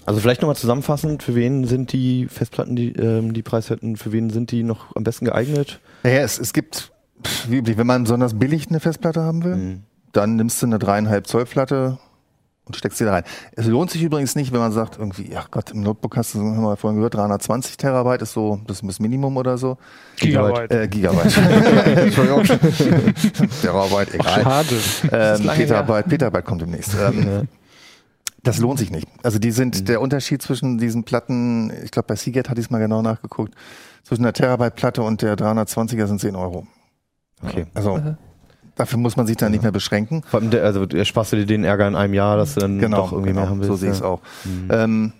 [0.06, 4.28] Also vielleicht nochmal zusammenfassend, für wen sind die Festplatten, die, ähm, die Preiswerten, für wen
[4.28, 5.80] sind die noch am besten geeignet?
[6.02, 6.92] Naja, es, es gibt,
[7.48, 9.82] wie üblich, wenn man besonders billig eine Festplatte haben will, mhm.
[10.12, 11.98] dann nimmst du eine dreieinhalb Zoll Platte,
[12.66, 13.24] und steckst sie da rein.
[13.52, 16.38] Es lohnt sich übrigens nicht, wenn man sagt, irgendwie, ach Gott, im Notebook hast du,
[16.38, 19.76] haben wir vorhin gehört, 320 Terabyte ist so das, ist das Minimum oder so.
[20.16, 20.70] Gigabyte.
[20.72, 21.36] Äh, Gigabyte.
[21.96, 22.44] Entschuldigung.
[23.62, 24.42] Terabyte, egal.
[24.42, 24.76] Schade.
[25.12, 26.94] Ähm, Petabyte, Petabyte kommt demnächst.
[26.94, 27.48] Ähm,
[28.42, 29.08] das lohnt sich nicht.
[29.22, 29.84] Also die sind, mhm.
[29.86, 33.54] der Unterschied zwischen diesen Platten, ich glaube bei Seagate hatte ich es mal genau nachgeguckt,
[34.04, 36.66] zwischen der Terabyte-Platte und der 320er sind 10 Euro.
[37.42, 37.66] Okay.
[37.74, 38.16] Also, mhm.
[38.76, 39.50] Dafür muss man sich dann ja.
[39.52, 40.22] nicht mehr beschränken.
[40.26, 42.78] Vor allem, der, also sparst du dir den Ärger in einem Jahr, dass du dann
[42.78, 43.68] genau, doch irgendwie genau, mehr haben willst.
[43.68, 44.20] So sehe ich es auch.
[44.44, 44.68] Mhm.
[44.70, 45.12] Ähm,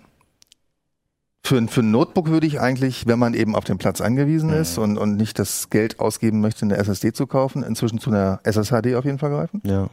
[1.45, 4.57] für, für ein Notebook würde ich eigentlich, wenn man eben auf den Platz angewiesen mhm.
[4.57, 8.39] ist und, und nicht das Geld ausgeben möchte, eine SSD zu kaufen, inzwischen zu einer
[8.43, 9.61] SSHD auf jeden Fall greifen.
[9.63, 9.89] Ja.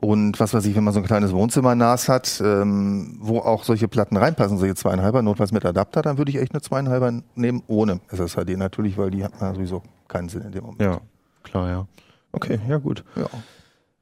[0.00, 3.64] Und was weiß ich, wenn man so ein kleines Wohnzimmer NAS hat, ähm, wo auch
[3.64, 7.62] solche Platten reinpassen, solche zweieinhalber, notfalls mit Adapter, dann würde ich echt eine zweieinhalber nehmen,
[7.66, 10.80] ohne SSHD natürlich, weil die hat sowieso keinen Sinn in dem Moment.
[10.80, 11.00] Ja,
[11.42, 11.86] klar, ja.
[12.32, 13.04] Okay, ja gut.
[13.16, 13.26] Ja.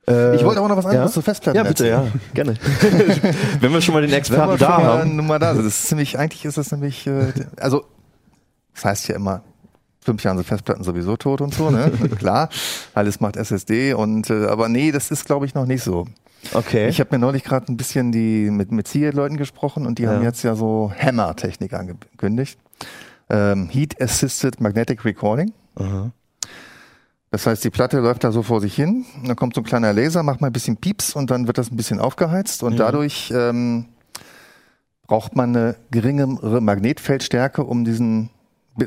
[0.09, 1.15] Äh, ich wollte auch noch was anderes ja?
[1.15, 2.13] zu Festplatten Ja, bitte, erzählen.
[2.15, 2.55] ja, gerne.
[3.61, 5.27] Wenn wir schon mal den Experten da haben.
[5.27, 7.85] Mal da Das ist ziemlich, eigentlich ist das nämlich, äh, also,
[8.75, 9.43] das heißt ja immer,
[10.01, 11.91] fünf Jahren sind Festplatten sowieso tot und so, ne?
[12.19, 12.49] Klar,
[12.95, 16.07] alles macht SSD und, äh, aber nee, das ist glaube ich noch nicht so.
[16.53, 16.89] Okay.
[16.89, 20.13] Ich habe mir neulich gerade ein bisschen die mit mit Seagate-Leuten gesprochen und die ja.
[20.13, 22.61] haben jetzt ja so Hammer-Technik angekündigt.
[23.29, 25.53] Ähm, Heat Assisted Magnetic Recording.
[25.75, 26.13] Aha.
[27.37, 29.93] Das heißt, die Platte läuft da so vor sich hin, dann kommt so ein kleiner
[29.93, 32.77] Laser, macht mal ein bisschen Pieps und dann wird das ein bisschen aufgeheizt und mhm.
[32.79, 33.89] dadurch ähm,
[35.07, 38.31] braucht man eine geringere Magnetfeldstärke, um diesen,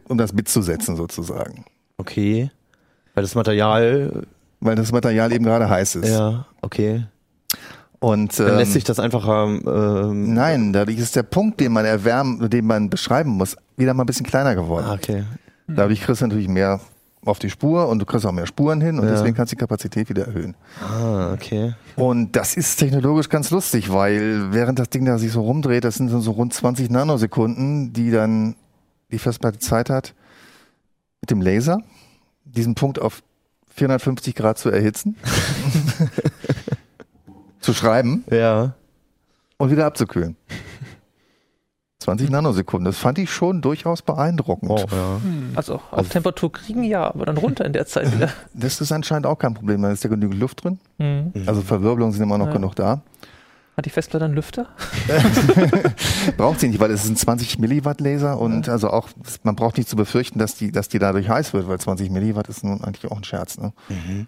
[0.08, 1.64] um das Bit zu setzen sozusagen.
[1.98, 2.50] Okay.
[3.14, 4.26] Weil das Material,
[4.62, 6.10] weil das Material eben gerade heiß ist.
[6.10, 7.06] Ja, okay.
[8.00, 11.86] Und dann ähm, lässt sich das einfach ähm, Nein, dadurch ist der Punkt, den man
[11.86, 14.88] erwärmen, den man beschreiben muss, wieder mal ein bisschen kleiner geworden.
[14.90, 15.26] Ah, okay.
[15.68, 16.80] Dadurch kriegst du natürlich mehr
[17.30, 19.12] auf die Spur und du kriegst auch mehr Spuren hin und ja.
[19.12, 20.56] deswegen kannst du die Kapazität wieder erhöhen.
[20.82, 21.74] Ah, okay.
[21.96, 25.96] Und das ist technologisch ganz lustig, weil während das Ding da sich so rumdreht, das
[25.96, 28.56] sind so rund 20 Nanosekunden, die dann
[29.12, 30.14] die Festplatte Zeit hat,
[31.22, 31.80] mit dem Laser
[32.46, 33.22] diesen Punkt auf
[33.76, 35.16] 450 Grad zu erhitzen,
[37.60, 38.76] zu schreiben ja.
[39.58, 40.36] und wieder abzukühlen.
[42.10, 42.86] 20 Nanosekunden.
[42.86, 44.72] Das fand ich schon durchaus beeindruckend.
[44.72, 45.22] Oh, ja.
[45.22, 45.52] Hm.
[45.56, 48.30] Also auf also, Temperatur kriegen ja, aber dann runter in der Zeit wieder.
[48.54, 49.84] Das ist anscheinend auch kein Problem.
[49.84, 50.80] Da ist ja genügend Luft drin.
[50.98, 51.34] Mhm.
[51.46, 52.54] Also Verwirbelungen sind immer noch ja.
[52.54, 53.02] genug da.
[53.78, 54.68] Hat die Festplatte einen Lüfter?
[56.38, 58.74] braucht sie nicht, weil es ist ein 20 Milliwatt Laser und ja.
[58.74, 59.10] also auch
[59.44, 62.50] man braucht nicht zu befürchten, dass die, dass die dadurch heiß wird, weil 20 Milliwatt
[62.50, 63.58] ist nun eigentlich auch ein Scherz.
[63.58, 63.72] Ne?
[63.88, 64.28] Mhm.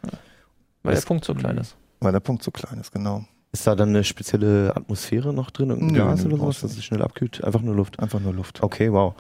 [0.84, 1.76] Weil das, der Punkt so klein ist.
[2.00, 3.26] Weil der Punkt so klein ist, genau.
[3.54, 5.72] Ist da dann eine spezielle Atmosphäre noch drin?
[5.72, 7.44] Irgendein Gas oder sowas, dass es schnell abkühlt?
[7.44, 8.00] Einfach nur Luft?
[8.00, 8.64] Einfach nur Luft.
[8.64, 9.14] Okay, wow.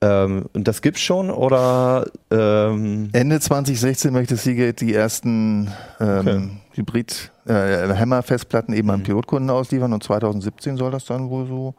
[0.00, 2.06] Ähm, und das gibt's schon oder?
[2.30, 6.50] Ähm Ende 2016 möchte Seagate die ersten ähm, okay.
[6.74, 8.94] Hybrid äh, Hammer-Festplatten eben mhm.
[8.94, 11.74] an Pilotkunden ausliefern und 2017 soll das dann wohl so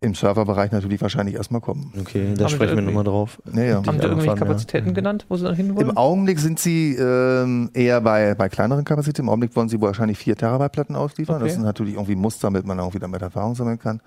[0.00, 1.92] im Serverbereich natürlich wahrscheinlich erstmal kommen.
[1.98, 3.40] Okay, da haben sprechen wir nochmal drauf.
[3.52, 3.76] Ja, ja.
[3.76, 4.94] Haben Sie irgendwelche Kapazitäten ja.
[4.94, 5.90] genannt, wo Sie dann hinwollen?
[5.90, 9.22] Im Augenblick sind Sie ähm, eher bei, bei kleineren Kapazitäten.
[9.22, 11.36] Im Augenblick wollen Sie wahrscheinlich 4 Terabyte Platten ausliefern.
[11.36, 11.44] Okay.
[11.44, 14.00] Das sind natürlich irgendwie Muster, damit man auch wieder mit Erfahrung sammeln kann.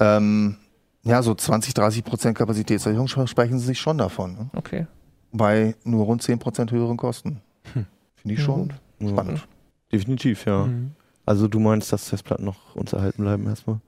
[0.00, 0.56] Ähm,
[1.04, 4.32] ja, so 20, 30 Prozent Kapazitätserhöhung sprechen Sie sich schon davon.
[4.32, 4.50] Ne?
[4.54, 4.86] Okay.
[5.32, 7.40] Bei nur rund 10 Prozent höheren Kosten.
[7.72, 7.86] Hm.
[8.16, 9.46] Finde ich schon ja, spannend.
[9.92, 10.66] Definitiv, ja.
[10.66, 10.92] Mhm.
[11.24, 13.80] Also du meinst, dass Festplatten noch uns erhalten bleiben erstmal?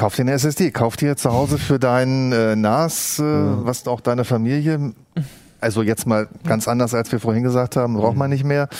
[0.00, 3.66] Kauf dir eine SSD, kauf dir zu Hause für dein äh, NAS, äh, ja.
[3.66, 4.94] was auch deine Familie,
[5.60, 8.70] also jetzt mal ganz anders, als wir vorhin gesagt haben, braucht man nicht mehr.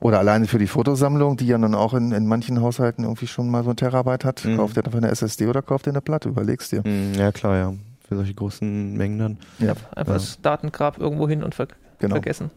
[0.00, 3.50] Oder alleine für die Fotosammlung, die ja dann auch in, in manchen Haushalten irgendwie schon
[3.50, 4.42] mal so ein Terabyte hat.
[4.46, 4.56] Mhm.
[4.56, 6.80] Kauf dir dafür eine SSD oder kauf dir eine Platte, überlegst dir.
[6.82, 7.74] Mhm, ja klar, ja.
[8.08, 9.38] Für solche großen Mengen dann.
[9.58, 9.72] Ja.
[9.94, 10.14] Einfach ja.
[10.14, 11.68] das Datengrab irgendwo hin und ver
[11.98, 12.14] genau.
[12.14, 12.50] vergessen.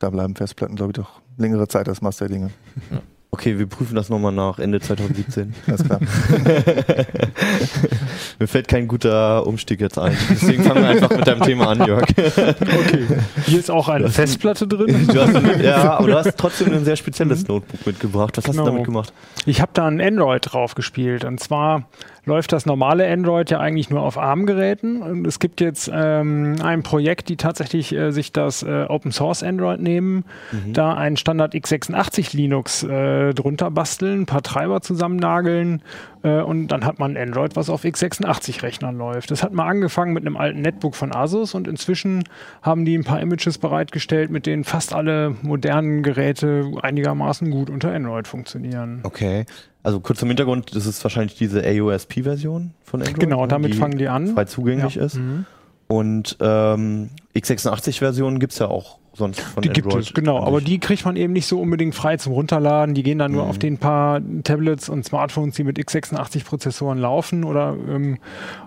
[0.00, 2.50] Da bleiben Festplatten, glaube ich, doch längere Zeit als Masterdinge.
[2.90, 3.00] Ja.
[3.40, 5.54] Okay, wir prüfen das nochmal nach Ende 2017.
[5.66, 5.98] Alles klar.
[8.38, 10.14] Mir fällt kein guter Umstieg jetzt ein.
[10.28, 12.02] Deswegen fangen wir einfach mit deinem Thema an, Jörg.
[12.18, 13.06] okay.
[13.46, 15.06] Hier ist auch eine Festplatte drin.
[15.06, 17.54] Mit, ja, aber du hast trotzdem ein sehr spezielles mhm.
[17.54, 18.36] Notebook mitgebracht.
[18.36, 18.58] Was genau.
[18.58, 19.14] hast du damit gemacht?
[19.46, 21.24] Ich habe da ein Android drauf gespielt.
[21.24, 21.88] Und zwar
[22.24, 25.02] läuft das normale Android ja eigentlich nur auf ARM-Geräten.
[25.02, 29.42] Und es gibt jetzt ähm, ein Projekt, die tatsächlich äh, sich das äh, Open Source
[29.42, 30.72] Android nehmen, mhm.
[30.72, 35.82] da ein Standard x86 Linux äh, drunter basteln, ein paar Treiber zusammennageln
[36.22, 39.30] äh, und dann hat man Android, was auf x86-Rechnern läuft.
[39.30, 42.24] Das hat mal angefangen mit einem alten Netbook von Asus und inzwischen
[42.62, 47.92] haben die ein paar Images bereitgestellt, mit denen fast alle modernen Geräte einigermaßen gut unter
[47.92, 49.00] Android funktionieren.
[49.02, 49.46] Okay.
[49.82, 53.18] Also kurz zum Hintergrund, das ist wahrscheinlich diese AOSP-Version von Android.
[53.18, 54.34] Genau, ne, damit fangen die an.
[54.34, 55.04] Frei zugänglich ja.
[55.04, 55.16] ist.
[55.16, 55.46] Mhm.
[55.88, 59.92] Und ähm, x86-Versionen gibt es ja auch sonst von die Android.
[59.92, 60.42] gibt es, genau.
[60.44, 62.94] Aber die kriegt man eben nicht so unbedingt frei zum Runterladen.
[62.94, 63.50] Die gehen dann nur mhm.
[63.50, 67.44] auf den paar Tablets und Smartphones, die mit x86-Prozessoren laufen.
[67.44, 68.18] Oder ähm,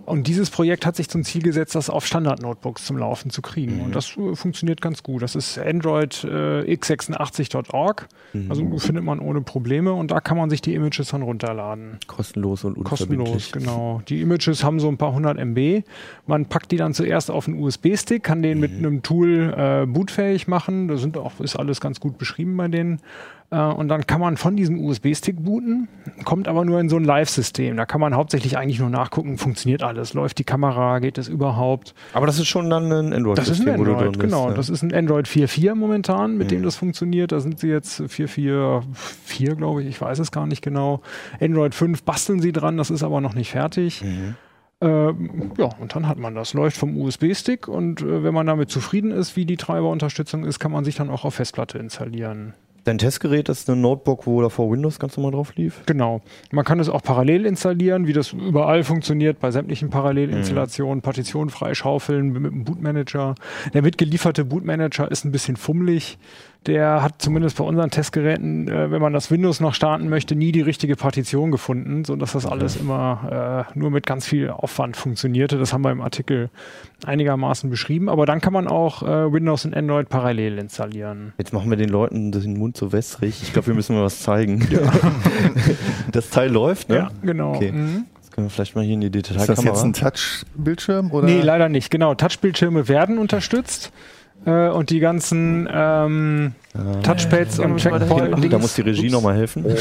[0.06, 3.78] und dieses Projekt hat sich zum Ziel gesetzt, das auf Standard-Notebooks zum Laufen zu kriegen.
[3.78, 3.82] Mhm.
[3.84, 5.22] Und das äh, funktioniert ganz gut.
[5.22, 8.08] Das ist Android äh, x86.org.
[8.34, 8.50] Mhm.
[8.50, 12.00] Also findet man ohne Probleme und da kann man sich die Images dann runterladen.
[12.08, 13.34] Kostenlos und unverbindlich.
[13.34, 14.02] Kostenlos, genau.
[14.08, 15.84] Die Images haben so ein paar hundert MB.
[16.28, 18.86] Man packt die dann zuerst auf einen USB-Stick, kann den mit mhm.
[18.86, 20.88] einem Tool äh, bootfähig machen.
[20.88, 23.00] Da sind auch, ist alles ganz gut beschrieben bei denen.
[23.54, 25.88] Äh, und dann kann man von diesem USB-Stick booten,
[26.26, 27.78] kommt aber nur in so ein Live-System.
[27.78, 31.94] Da kann man hauptsächlich eigentlich nur nachgucken, funktioniert alles, läuft die Kamera, geht es überhaupt.
[32.14, 33.36] Aber das ist schon dann ein Android-System.
[33.36, 34.50] Das ist ein Android, genau.
[34.50, 34.56] ja.
[34.56, 36.56] Das ist ein Android 4.4 momentan, mit mhm.
[36.56, 37.32] dem das funktioniert.
[37.32, 41.02] Da sind sie jetzt 4.4.4, glaube ich, ich weiß es gar nicht genau.
[41.40, 44.04] Android 5 basteln sie dran, das ist aber noch nicht fertig.
[44.04, 44.36] Mhm.
[44.82, 46.54] Ähm, ja, und dann hat man das.
[46.54, 50.74] Läuft vom USB-Stick und äh, wenn man damit zufrieden ist, wie die Treiberunterstützung ist, kann
[50.74, 52.54] man sich dann auch auf Festplatte installieren.
[52.86, 55.84] Dein Testgerät ist ein Notebook, wo davor Windows ganz normal drauf lief?
[55.86, 56.22] Genau.
[56.52, 61.02] Man kann es auch parallel installieren, wie das überall funktioniert, bei sämtlichen Parallelinstallationen, mhm.
[61.02, 63.36] Partitionen freischaufeln mit dem Bootmanager.
[63.74, 66.18] Der mitgelieferte Bootmanager ist ein bisschen fummelig
[66.66, 70.52] der hat zumindest bei unseren Testgeräten, äh, wenn man das Windows noch starten möchte, nie
[70.52, 75.58] die richtige Partition gefunden, sodass das alles immer äh, nur mit ganz viel Aufwand funktionierte.
[75.58, 76.50] Das haben wir im Artikel
[77.06, 78.10] einigermaßen beschrieben.
[78.10, 81.34] Aber dann kann man auch äh, Windows und Android parallel installieren.
[81.38, 83.42] Jetzt machen wir den Leuten den Mund so wässrig.
[83.44, 84.68] Ich glaube, wir müssen mal was zeigen.
[84.70, 84.80] Ja.
[86.12, 86.96] das Teil läuft, ne?
[86.96, 87.56] Ja, genau.
[87.56, 87.72] Okay.
[87.72, 88.06] Mhm.
[88.32, 89.54] Können wir vielleicht mal hier in die Detailkamera.
[89.54, 91.12] Ist das jetzt ein Touch-Bildschirm?
[91.24, 91.92] Nee, leider nicht.
[91.92, 93.92] Genau, Touch-Bildschirme werden unterstützt
[94.46, 96.56] äh, und die ganzen ähm,
[97.04, 98.52] Touchpads und Checkpoint.
[98.52, 99.64] Da muss die Regie nochmal helfen.
[99.66, 99.76] Oh.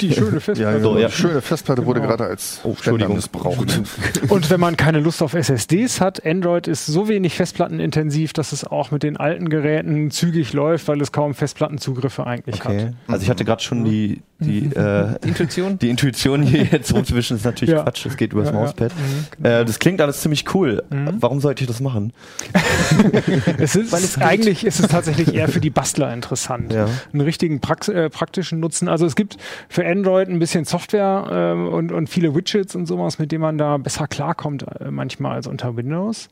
[0.00, 0.62] Die schöne Festplatte.
[0.62, 0.96] Ja, genau.
[0.96, 1.08] ja.
[1.08, 2.16] Die schöne Festplatte wurde genau.
[2.16, 3.80] gerade als oh, Entschuldigung missbraucht.
[4.28, 8.64] Und wenn man keine Lust auf SSDs hat, Android ist so wenig festplattenintensiv, dass es
[8.64, 12.86] auch mit den alten Geräten zügig läuft, weil es kaum Festplattenzugriffe eigentlich okay.
[12.86, 12.94] hat.
[13.08, 15.78] Also ich hatte gerade schon die, die, äh, die, Intuition.
[15.78, 17.82] Die Intuition hier jetzt rumzuwischen ist natürlich ja.
[17.82, 18.06] Quatsch.
[18.06, 18.92] Es geht über das ja, Mauspad.
[18.94, 19.60] Mhm, genau.
[19.60, 20.82] äh, das klingt alles ziemlich cool.
[20.88, 21.16] Mhm.
[21.20, 22.14] Warum sollte ich das machen?
[23.58, 26.72] es ist, weil es eigentlich ist es tatsächlich eher für die Bastler interessant.
[26.72, 26.86] Ja.
[27.12, 28.88] Einen richtigen Prax äh, praktischen Nutzen.
[28.88, 29.36] Also es gibt
[29.68, 33.58] für Android ein bisschen Software äh, und, und viele Widgets und sowas, mit denen man
[33.58, 36.28] da besser klarkommt äh, manchmal als unter Windows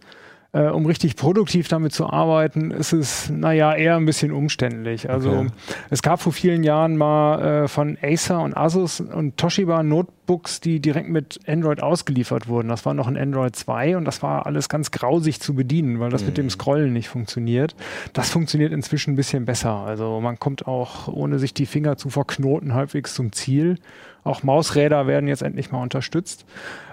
[0.52, 5.08] äh, um richtig produktiv damit zu arbeiten, ist es, naja, eher ein bisschen umständlich.
[5.08, 5.46] Also okay.
[5.90, 10.80] es gab vor vielen Jahren mal äh, von Acer und Asus und Toshiba Notebooks, die
[10.80, 12.68] direkt mit Android ausgeliefert wurden.
[12.68, 16.10] Das war noch ein Android 2 und das war alles ganz grausig zu bedienen, weil
[16.10, 16.26] das mhm.
[16.28, 16.50] mit dem mhm.
[16.50, 17.76] Scrollen nicht funktioniert.
[18.12, 19.74] Das funktioniert inzwischen ein bisschen besser.
[19.74, 23.76] Also man kommt auch, ohne sich die Finger zu verknoten, halbwegs zum Ziel.
[24.24, 26.44] Auch Mausräder werden jetzt endlich mal unterstützt.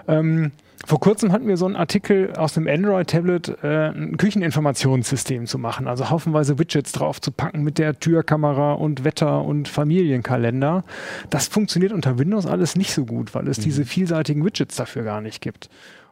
[0.06, 0.52] Ähm,
[0.86, 5.88] vor kurzem hatten wir so einen Artikel aus dem Android-Tablet, äh, ein Kücheninformationssystem zu machen,
[5.88, 10.84] also haufenweise Widgets drauf zu packen mit der Türkamera und Wetter und Familienkalender.
[11.30, 13.62] Das funktioniert unter Windows alles nicht so gut, weil es mhm.
[13.64, 15.68] diese vielseitigen Widgets dafür gar nicht gibt.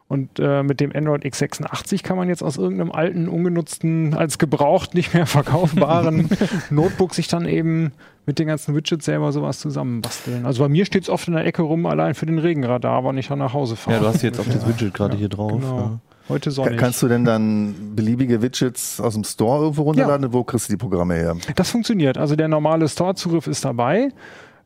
[0.09, 4.95] Und äh, mit dem Android x86 kann man jetzt aus irgendeinem alten, ungenutzten, als gebraucht
[4.95, 6.29] nicht mehr verkaufbaren
[6.71, 7.93] Notebook sich dann eben
[8.25, 10.47] mit den ganzen Widgets selber sowas zusammenbasteln.
[10.47, 13.13] Also bei mir steht es oft in der Ecke rum, allein für den Regenradar, aber
[13.13, 13.95] nicht nach Hause fahren.
[13.95, 15.61] Ja, du hast jetzt auch das Widget gerade ja, hier drauf.
[15.61, 15.79] Genau.
[15.79, 15.99] Ja.
[16.29, 16.79] Heute sonnig.
[16.79, 20.27] Kannst du denn dann beliebige Widgets aus dem Store irgendwo runterladen?
[20.27, 20.33] Ja.
[20.33, 21.37] Wo kriegst du die Programme her?
[21.55, 22.19] Das funktioniert.
[22.19, 24.09] Also der normale Store-Zugriff ist dabei.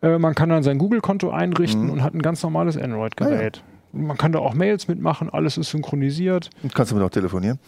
[0.03, 1.91] Äh, man kann dann sein Google-Konto einrichten mhm.
[1.91, 3.63] und hat ein ganz normales Android-Gerät.
[3.93, 6.51] Man kann da auch Mails mitmachen, alles ist synchronisiert.
[6.63, 7.59] Und kannst du mit auch telefonieren?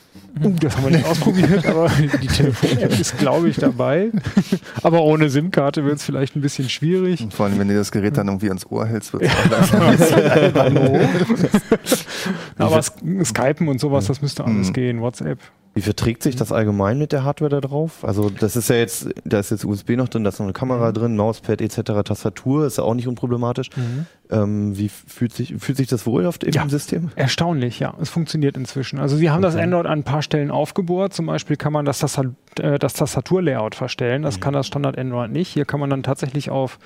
[0.42, 1.90] Uh, das haben wir nicht ausprobiert, aber
[2.22, 4.10] die Telefon-App ist, glaube ich, dabei.
[4.82, 7.20] aber ohne SIM-Karte wird es vielleicht ein bisschen schwierig.
[7.22, 10.54] Und vor allem, wenn du das Gerät dann irgendwie ans Ohr hältst, wird es auch
[10.54, 11.00] Hallo.
[12.58, 14.72] aber Skypen und sowas, das müsste alles mhm.
[14.72, 15.00] gehen.
[15.00, 15.38] WhatsApp.
[15.74, 18.04] Wie verträgt sich das allgemein mit der Hardware da drauf?
[18.04, 20.52] Also das ist ja jetzt, da ist jetzt USB noch drin, da ist noch eine
[20.52, 20.94] Kamera mhm.
[20.94, 23.70] drin, Mauspad etc., Tastatur, ist ja auch nicht unproblematisch.
[23.74, 24.06] Mhm.
[24.30, 27.10] Ähm, wie fühlt sich, fühlt sich das wohl auf dem ja, System?
[27.16, 27.94] Erstaunlich, ja.
[28.00, 28.98] Es funktioniert inzwischen.
[28.98, 29.54] Also sie haben okay.
[29.54, 31.12] das Android an ein paar Stellen aufgebohrt.
[31.12, 32.26] Zum Beispiel kann man das, Tastat
[32.58, 34.22] äh, das Tastaturlayout verstellen.
[34.22, 34.40] Das mhm.
[34.40, 35.48] kann das Standard Android nicht.
[35.48, 36.78] Hier kann man dann tatsächlich auf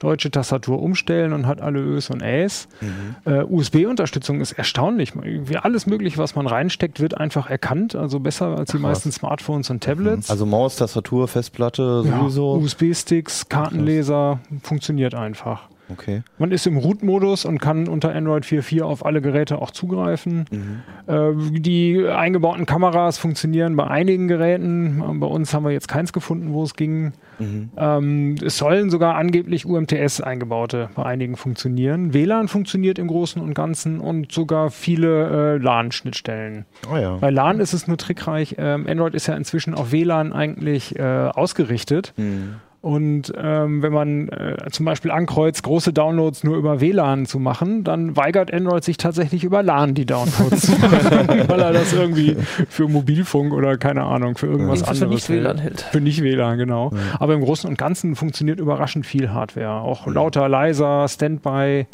[0.00, 2.68] deutsche Tastatur umstellen und hat alle Ös und Äs.
[2.80, 3.30] Mhm.
[3.30, 5.12] Äh, USB-Unterstützung ist erstaunlich.
[5.14, 7.94] Wie alles mögliche, was man reinsteckt, wird einfach erkannt.
[7.94, 10.30] Also besser als die Ach, meisten Smartphones und Tablets.
[10.30, 12.56] Also Maus, Tastatur, Festplatte, sowieso.
[12.56, 15.68] Ja, USB-Sticks, Kartenleser, funktioniert einfach.
[15.92, 16.22] Okay.
[16.38, 20.44] Man ist im Root-Modus und kann unter Android 4.4 auf alle Geräte auch zugreifen.
[20.50, 20.82] Mhm.
[21.06, 25.20] Äh, die eingebauten Kameras funktionieren bei einigen Geräten.
[25.20, 27.12] Bei uns haben wir jetzt keins gefunden, wo es ging.
[27.38, 27.70] Mhm.
[27.76, 32.12] Ähm, es sollen sogar angeblich UMTS eingebaute bei einigen funktionieren.
[32.14, 36.66] WLAN funktioniert im Großen und Ganzen und sogar viele äh, LAN-Schnittstellen.
[36.92, 37.16] Oh ja.
[37.16, 38.56] Bei LAN ist es nur trickreich.
[38.58, 42.12] Ähm, Android ist ja inzwischen auf WLAN eigentlich äh, ausgerichtet.
[42.16, 42.56] Mhm.
[42.82, 47.84] Und ähm, wenn man äh, zum Beispiel ankreuzt, große Downloads nur über WLAN zu machen,
[47.84, 52.36] dann weigert Android sich tatsächlich über LAN die Downloads zu machen, weil er das irgendwie
[52.70, 54.86] für Mobilfunk oder keine Ahnung, für irgendwas ja.
[54.86, 55.82] anderes für nicht WLAN hält.
[55.82, 56.90] Für nicht WLAN, genau.
[56.94, 56.98] Ja.
[57.18, 59.82] Aber im Großen und Ganzen funktioniert überraschend viel Hardware.
[59.82, 61.86] Auch lauter, leiser, Standby.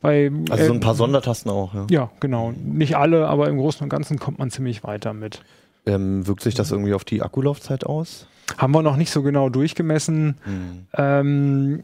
[0.00, 1.86] Bei, also so ein paar Sondertasten auch, ja.
[1.90, 2.52] Ja, genau.
[2.52, 5.42] Nicht alle, aber im Großen und Ganzen kommt man ziemlich weiter mit.
[5.86, 8.28] Ähm, wirkt sich das irgendwie auf die Akkulaufzeit aus?
[8.58, 10.36] Haben wir noch nicht so genau durchgemessen.
[10.44, 10.86] Mhm.
[10.94, 11.82] Ähm,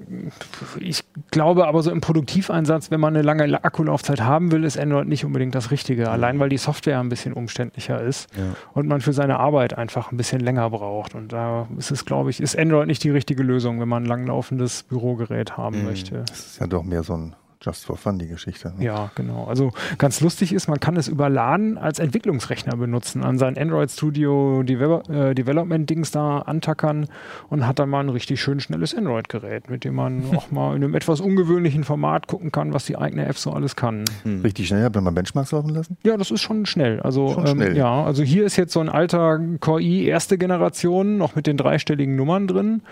[0.80, 5.08] ich glaube aber so im Produktiveinsatz, wenn man eine lange Akkulaufzeit haben will, ist Android
[5.08, 6.02] nicht unbedingt das Richtige.
[6.02, 6.08] Mhm.
[6.08, 8.44] Allein weil die Software ein bisschen umständlicher ist ja.
[8.74, 11.14] und man für seine Arbeit einfach ein bisschen länger braucht.
[11.14, 14.06] Und da ist es, glaube ich, ist Android nicht die richtige Lösung, wenn man ein
[14.06, 15.84] langlaufendes Bürogerät haben mhm.
[15.84, 16.24] möchte.
[16.26, 17.36] Das ist ja doch mehr so ein
[17.66, 18.72] Just for Fun, die Geschichte.
[18.78, 18.84] Ne?
[18.84, 19.46] Ja, genau.
[19.46, 23.90] Also ganz lustig ist, man kann es über LAN als Entwicklungsrechner benutzen, an sein Android
[23.90, 27.08] Studio Devel äh, Development Dings da antackern
[27.48, 30.84] und hat dann mal ein richtig schön schnelles Android-Gerät, mit dem man auch mal in
[30.84, 34.04] einem etwas ungewöhnlichen Format gucken kann, was die eigene App so alles kann.
[34.22, 34.42] Hm.
[34.42, 35.96] Richtig schnell, hat man Benchmarks laufen lassen?
[36.04, 37.00] Ja, das ist schon schnell.
[37.00, 37.76] Also schon ähm, schnell.
[37.76, 41.56] ja, also hier ist jetzt so ein alter Core i erste Generation, noch mit den
[41.56, 42.82] dreistelligen Nummern drin.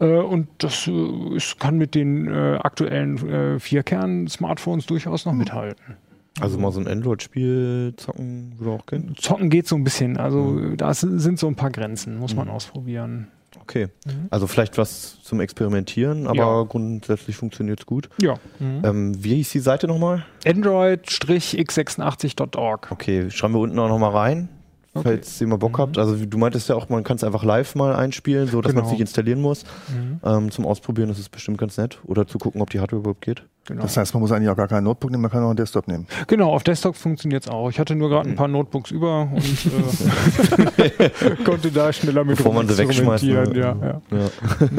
[0.00, 5.38] Äh, und das äh, ist, kann mit den äh, aktuellen äh, Vierkern-Smartphones durchaus noch mhm.
[5.38, 5.96] mithalten.
[6.40, 9.14] Also mal so ein Android-Spiel zocken würde auch gehen?
[9.18, 10.16] Zocken geht so ein bisschen.
[10.16, 10.76] Also mhm.
[10.76, 12.54] da sind so ein paar Grenzen, muss man mhm.
[12.54, 13.28] ausprobieren.
[13.60, 13.88] Okay.
[14.06, 14.28] Mhm.
[14.30, 16.62] Also vielleicht was zum Experimentieren, aber ja.
[16.62, 18.08] grundsätzlich funktioniert es gut.
[18.22, 18.36] Ja.
[18.58, 18.82] Mhm.
[18.84, 20.24] Ähm, wie hieß die Seite nochmal?
[20.46, 22.90] Android-x86.org.
[22.90, 24.48] Okay, schreiben wir unten auch nochmal rein.
[24.92, 25.04] Okay.
[25.04, 25.82] Falls ihr mal Bock mhm.
[25.82, 25.98] habt.
[25.98, 28.82] Also du meintest ja auch, man kann es einfach live mal einspielen, so dass genau.
[28.82, 29.64] man es nicht installieren muss.
[29.88, 30.20] Mhm.
[30.24, 32.00] Ähm, zum Ausprobieren das ist bestimmt ganz nett.
[32.04, 33.44] Oder zu gucken, ob die Hardware überhaupt geht.
[33.66, 33.82] Genau.
[33.82, 35.86] Das heißt, man muss eigentlich auch gar kein Notebook nehmen, man kann auch einen Desktop
[35.86, 36.08] nehmen.
[36.26, 37.70] Genau, auf Desktop funktioniert es auch.
[37.70, 38.36] Ich hatte nur gerade ein mhm.
[38.36, 41.10] paar Notebooks über und äh,
[41.44, 43.22] konnte da schneller mit Bevor man sie wegschmeißt.
[43.22, 43.76] Ja, ja.
[43.80, 44.00] ja.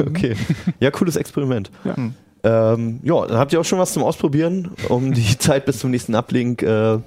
[0.06, 0.36] okay.
[0.78, 1.70] Ja, cooles Experiment.
[1.84, 1.96] Ja.
[1.96, 2.14] Hm.
[2.44, 5.90] Ähm, ja, dann habt ihr auch schon was zum Ausprobieren, um die Zeit bis zum
[5.90, 6.98] nächsten Uplink äh,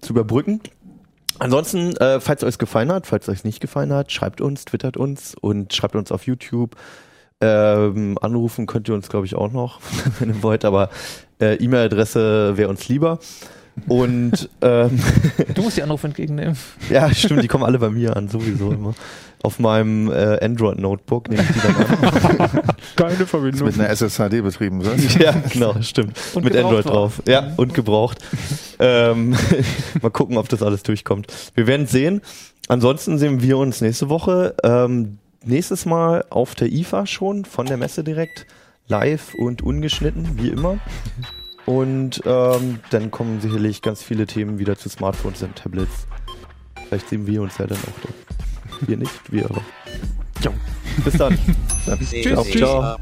[0.00, 0.60] zu überbrücken.
[1.42, 5.34] Ansonsten, äh, falls euch gefallen hat, falls euch nicht gefallen hat, schreibt uns, twittert uns
[5.34, 6.76] und schreibt uns auf YouTube.
[7.40, 9.80] Ähm, anrufen könnt ihr uns, glaube ich, auch noch,
[10.20, 10.88] wenn ihr wollt, aber
[11.40, 13.18] äh, E-Mail-Adresse wäre uns lieber.
[13.88, 15.00] Und ähm,
[15.52, 16.56] du musst die Anrufe entgegennehmen.
[16.90, 18.94] ja, stimmt, die kommen alle bei mir an, sowieso immer.
[19.42, 22.62] Auf meinem äh, Android-Notebook nehme ich die dann an.
[22.96, 23.66] Keine Verbindung.
[23.66, 24.94] Mit einer SSHD betrieben, oder?
[25.18, 26.16] ja, genau, stimmt.
[26.34, 26.92] Und Mit Android war.
[26.92, 27.22] drauf.
[27.26, 28.18] Ja, und gebraucht.
[28.78, 29.34] ähm,
[30.02, 31.26] mal gucken, ob das alles durchkommt.
[31.54, 32.20] Wir werden sehen.
[32.68, 34.54] Ansonsten sehen wir uns nächste Woche.
[34.62, 38.46] Ähm, nächstes Mal auf der IFA schon, von der Messe direkt.
[38.86, 40.78] Live und ungeschnitten, wie immer.
[41.66, 46.06] Und ähm, dann kommen sicherlich ganz viele Themen wieder zu Smartphones und Tablets.
[46.88, 48.08] Vielleicht sehen wir uns ja dann auch da.
[48.86, 49.62] Wir nicht, wir aber.
[50.42, 50.52] Jo.
[51.04, 51.38] Bis dann.
[51.98, 52.22] Tschüss.
[52.22, 52.44] Ciao.
[52.44, 52.96] Ciao.